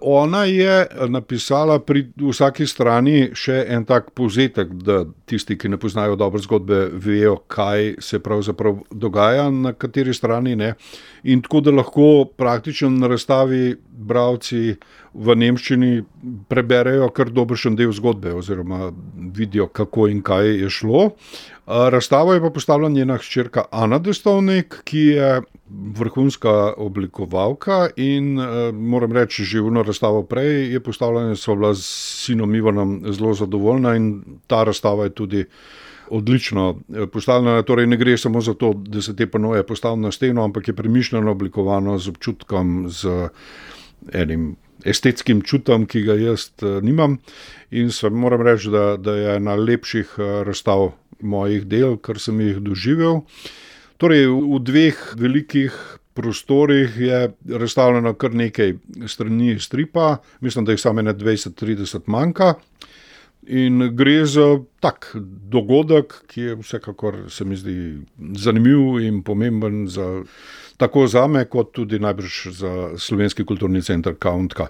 Ona 0.00 0.44
je 0.44 0.86
napisala 1.08 1.78
pri 1.80 2.02
vsaki 2.20 2.66
strani 2.68 3.30
še 3.32 3.62
en 3.72 3.86
tak 3.88 4.10
povzetek, 4.12 4.74
da 4.84 4.98
tisti, 5.24 5.56
ki 5.56 5.70
ne 5.72 5.78
poznajo 5.80 6.18
dobro 6.20 6.40
zgodbe, 6.44 6.82
vejo, 6.92 7.38
kaj 7.48 7.94
se 8.04 8.20
pravzaprav 8.20 8.82
dogaja 8.92 9.48
na 9.50 9.72
kateri 9.72 10.14
strani. 10.14 10.52
Ne. 10.56 10.74
In 11.24 11.40
tako 11.42 11.62
da 11.64 11.72
lahko 11.72 12.26
praktično 12.36 12.90
na 12.92 13.08
razstavi 13.08 13.76
bralci 13.88 14.76
v 15.16 15.36
Nemščini 15.40 16.04
preberejo 16.48 17.08
kar 17.16 17.32
dobršen 17.32 17.76
del 17.76 17.92
zgodbe, 17.96 18.34
oziroma 18.36 18.92
vidijo, 19.32 19.70
kako 19.72 20.10
in 20.12 20.20
kaj 20.20 20.58
je 20.60 20.70
šlo. 20.70 21.06
Razstavo 21.66 22.34
je 22.34 22.40
pa 22.40 22.50
postavila 22.50 22.88
njena 22.88 23.16
hčerka 23.16 23.64
Ana 23.70 23.98
Destovnik, 23.98 24.80
ki 24.84 24.98
je 24.98 25.42
vrhunska 25.98 26.74
oblikovalka 26.76 27.88
in 27.96 28.38
uh, 28.38 28.74
moram 28.74 29.12
reči, 29.12 29.44
že 29.44 29.60
v 29.60 29.72
eno 29.74 29.82
razstavo 29.82 30.22
prej 30.22 30.72
je 30.72 30.80
postavljena, 30.80 31.34
so 31.36 31.54
bila 31.54 31.74
s 31.74 31.82
sinom 32.24 32.54
Ivanom 32.54 33.02
zelo 33.10 33.34
zadovoljna 33.34 33.96
in 33.96 34.22
ta 34.46 34.64
razstava 34.64 35.04
je 35.04 35.10
tudi 35.10 35.44
odlično 36.10 36.78
eh, 36.94 37.06
postavljena. 37.06 37.62
Torej, 37.62 37.86
ne 37.86 37.96
gre 37.96 38.16
samo 38.18 38.40
za 38.40 38.54
to, 38.54 38.72
da 38.72 39.02
se 39.02 39.16
te 39.16 39.26
panoje 39.26 39.66
postavijo 39.66 39.96
na 39.96 40.12
steno, 40.12 40.44
ampak 40.44 40.68
je 40.68 40.74
premišljeno 40.74 41.30
oblikovano 41.30 41.98
z 41.98 42.08
občutkom, 42.08 42.86
z 42.88 43.28
enim. 44.12 44.56
Estetskim 44.86 45.42
čutom, 45.42 45.86
ki 45.90 46.04
ga 46.06 46.16
jaz 46.20 46.48
uh, 46.62 46.78
nimam, 46.84 47.18
in 47.74 47.90
sem, 47.94 48.14
moram 48.14 48.44
reči, 48.46 48.70
da, 48.70 48.94
da 48.96 49.16
je 49.18 49.36
ena 49.36 49.56
lepših 49.58 50.16
uh, 50.18 50.32
razstav 50.46 50.92
mojih 51.20 51.66
del, 51.66 51.96
kar 51.98 52.20
sem 52.22 52.40
jih 52.44 52.60
doživel. 52.62 53.24
Torej, 54.00 54.28
v 54.28 54.60
dveh 54.60 54.98
velikih 55.16 55.76
prostorih 56.16 56.96
je 57.00 57.20
razstavljeno 57.58 58.14
kar 58.14 58.34
nekaj 58.34 58.74
strani 59.08 59.58
stripa, 59.60 60.16
mislim, 60.40 60.64
da 60.64 60.72
jih 60.72 60.80
samo 60.80 61.02
20-30 61.02 62.06
manjka. 62.06 62.54
In 63.46 63.90
gre 63.94 64.24
za 64.26 64.58
tak 64.82 65.12
dogodek, 65.50 66.14
ki 66.26 66.40
je 66.40 66.54
vsekakor 66.58 67.18
se 67.30 67.44
mi 67.44 67.56
zdi 67.56 67.76
zanimiv 68.34 68.98
in 69.00 69.22
pomemben 69.22 69.84
za, 69.88 70.24
tako 70.76 71.06
za 71.06 71.26
me, 71.26 71.44
kot 71.44 71.70
tudi 71.72 71.98
najbrž 71.98 72.46
za 72.50 72.72
slovenski 72.98 73.44
kulturni 73.44 73.82
center 73.82 74.16
Kauntka. 74.18 74.66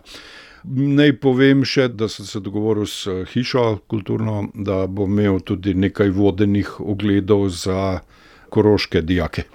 Naj 0.67 1.15
povem 1.23 1.65
še, 1.65 1.89
da 1.89 2.09
sem 2.11 2.27
se 2.27 2.41
dogovoril 2.41 2.89
s 2.91 3.09
hišo 3.33 3.79
kulturno, 3.89 4.49
da 4.55 4.85
bom 4.87 5.13
imel 5.15 5.41
tudi 5.41 5.75
nekaj 5.75 6.11
vodenih 6.11 6.81
ogledov 6.81 7.49
za 7.49 8.01
koroške 8.51 9.01
dijake. 9.01 9.47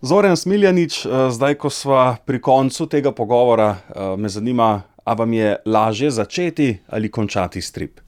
Zoren 0.00 0.36
Smiljanič, 0.36 1.06
eh, 1.06 1.30
zdaj, 1.30 1.54
ko 1.54 1.70
smo 1.70 2.16
pri 2.26 2.40
koncu 2.40 2.86
tega 2.86 3.12
pogovora, 3.12 3.70
eh, 3.70 4.16
me 4.16 4.28
zanima, 4.28 4.82
ali 5.08 5.18
vam 5.18 5.32
je 5.32 5.56
lažje 5.66 6.10
začeti 6.10 6.76
ali 6.88 7.10
končati 7.10 7.60
strip? 7.60 8.00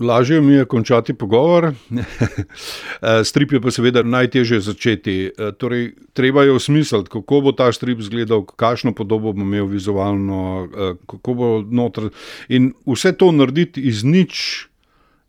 Lažje 0.00 0.40
mi 0.40 0.52
je 0.52 0.64
končati 0.64 1.12
pogovor, 1.14 1.64
eh, 1.90 3.24
strip 3.24 3.52
je 3.52 3.60
pa 3.60 3.70
seveda 3.70 4.02
najtežje 4.02 4.60
začeti. 4.64 5.16
Torej, 5.58 5.92
treba 6.16 6.42
je 6.44 6.54
osmisliti, 6.56 7.10
kako 7.12 7.40
bo 7.40 7.52
ta 7.52 7.68
strip 7.72 8.00
izgledal, 8.00 8.44
kakšno 8.44 8.94
podobo 8.96 9.32
bo 9.32 9.44
imel 9.44 9.68
vizualno, 9.68 10.68
kako 11.06 11.34
bo 11.34 11.50
noter. 11.62 12.08
In 12.48 12.72
vse 12.86 13.12
to 13.12 13.28
narediti 13.32 13.84
iz 13.92 14.00
nič 14.04 14.66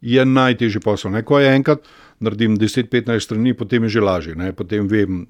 je 0.02 0.26
najtežji 0.26 0.82
posel. 0.82 1.12
Ne? 1.12 1.26
Ko 1.28 1.40
je 1.40 1.52
enkrat 1.56 1.86
naredim 2.20 2.58
10-15 2.58 3.20
strani, 3.20 3.54
potem 3.54 3.84
je 3.84 3.98
že 3.98 4.02
lažje, 4.02 4.36
ne? 4.36 4.52
potem 4.54 4.88
vem, 4.88 5.26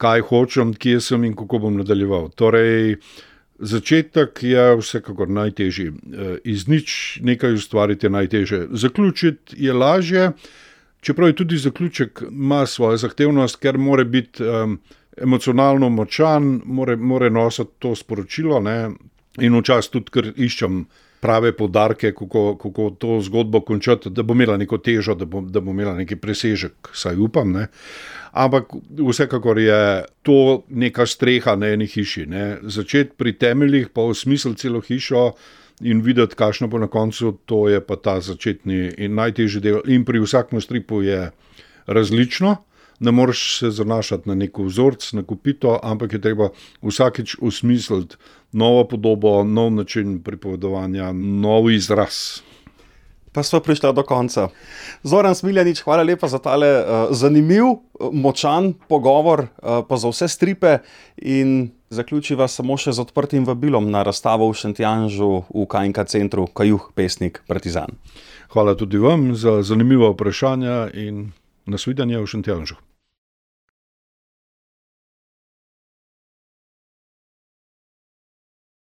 kaj 0.00 0.24
hočem, 0.28 0.72
kje 0.74 1.00
sem 1.04 1.24
in 1.28 1.34
kako 1.36 1.66
bom 1.66 1.76
nadaljeval. 1.80 2.30
Torej, 2.36 2.96
začetek 3.60 4.42
je 4.42 4.76
vsekakor 4.76 5.28
najtežji. 5.28 5.88
Eh, 5.88 6.38
iz 6.44 6.66
nič 6.68 7.18
nekaj 7.22 7.54
ustvariti 7.54 8.06
je 8.06 8.10
najtežje. 8.10 8.66
Zaključiti 8.70 9.56
je 9.64 9.72
lažje, 9.72 10.32
čeprav 11.00 11.28
je 11.28 11.36
tudi 11.36 11.58
zaključek 11.58 12.22
ima 12.30 12.66
svojo 12.66 12.96
zahtevnost, 12.96 13.56
ker 13.56 13.78
mora 13.78 14.04
biti 14.04 14.44
um, 14.44 14.78
emocionalno 15.16 15.88
močan, 15.88 16.60
mora 16.96 17.28
nositi 17.28 17.70
to 17.78 17.94
sporočilo 17.94 18.60
ne? 18.60 18.90
in 19.38 19.54
včasih 19.54 19.90
tudi, 19.92 20.10
ker 20.10 20.32
iščem 20.36 20.84
prave 21.20 21.52
podarke, 21.56 22.12
kako, 22.12 22.56
kako 22.56 22.90
to 22.98 23.20
zgodbo 23.20 23.60
končati, 23.60 24.10
da 24.10 24.22
bo 24.22 24.34
imela 24.34 24.56
neko 24.56 24.78
težo, 24.78 25.14
da 25.14 25.24
bo, 25.24 25.40
da 25.40 25.60
bo 25.60 25.70
imela 25.70 25.94
neki 25.94 26.16
presežek, 26.16 26.90
saj 26.94 27.16
upam. 27.20 27.52
Ne. 27.52 27.66
Ampak 28.32 28.72
vsekakor 28.98 29.58
je 29.58 30.04
to 30.22 30.62
neka 30.68 31.06
streha 31.06 31.56
na 31.56 31.74
eni 31.74 31.86
hiši. 31.86 32.26
Ne. 32.26 32.44
Začeti 32.62 33.16
pri 33.16 33.34
temeljih, 33.38 33.90
pa 33.92 34.06
v 34.08 34.14
smislu 34.14 34.54
celo 34.54 34.80
hišo 34.80 35.30
in 35.80 36.00
videti, 36.04 36.36
kakšno 36.36 36.68
bo 36.68 36.78
na 36.78 36.88
koncu, 36.88 37.36
to 37.44 37.68
je 37.68 37.80
pa 37.80 37.96
ta 37.96 38.20
začetni 38.20 38.90
in 38.98 39.14
najtežji 39.14 39.60
del. 39.60 39.80
In 39.88 40.04
pri 40.04 40.20
vsakem 40.24 40.60
stripu 40.60 41.02
je 41.02 41.30
različno. 41.86 42.56
Ne 43.00 43.10
moreš 43.10 43.58
se 43.58 43.70
zanašati 43.70 44.28
na 44.28 44.34
neko 44.34 44.62
vzorec, 44.62 45.12
na 45.12 45.22
kopito, 45.22 45.78
ampak 45.82 46.12
je 46.12 46.20
treba 46.20 46.48
vsakeč 46.82 47.36
usmisliti 47.40 48.16
novo 48.52 48.84
podobo, 48.84 49.44
nov 49.44 49.72
način 49.72 50.22
pripovedovanja, 50.22 51.12
nov 51.12 51.70
izraz. 51.70 52.40
Pa 53.32 53.42
smo 53.42 53.60
prišli 53.60 53.92
do 53.94 54.02
konca. 54.02 54.48
Zoran 55.02 55.34
Smiljanič, 55.34 55.80
hvala 55.80 56.02
lepa 56.02 56.28
za 56.28 56.38
tale 56.38 56.66
uh, 56.66 56.84
zanimiv, 57.10 57.64
močan 58.12 58.72
pogovor, 58.88 59.40
uh, 59.40 59.86
pa 59.88 59.96
za 59.96 60.10
vse 60.10 60.28
stripe. 60.28 60.78
In 61.16 61.70
zaključiva 61.90 62.48
samo 62.48 62.76
še 62.76 62.92
z 62.92 63.04
odprtim 63.06 63.46
vabilom 63.46 63.90
na 63.90 64.02
razstavo 64.02 64.50
v 64.50 64.58
Šentjanžu 64.58 65.30
v 65.46 65.66
KNK 65.70 66.06
centru 66.10 66.46
Kajuh, 66.46 66.90
pesnik 66.94 67.42
Partizan. 67.46 67.94
Hvala 68.50 68.74
tudi 68.74 68.98
vam 68.98 69.30
za 69.34 69.60
zanimiva 69.62 70.10
vprašanja 70.10 70.90
in 70.98 71.30
nasvidenje 71.70 72.18
v 72.18 72.26
Šentjanžu. 72.26 72.89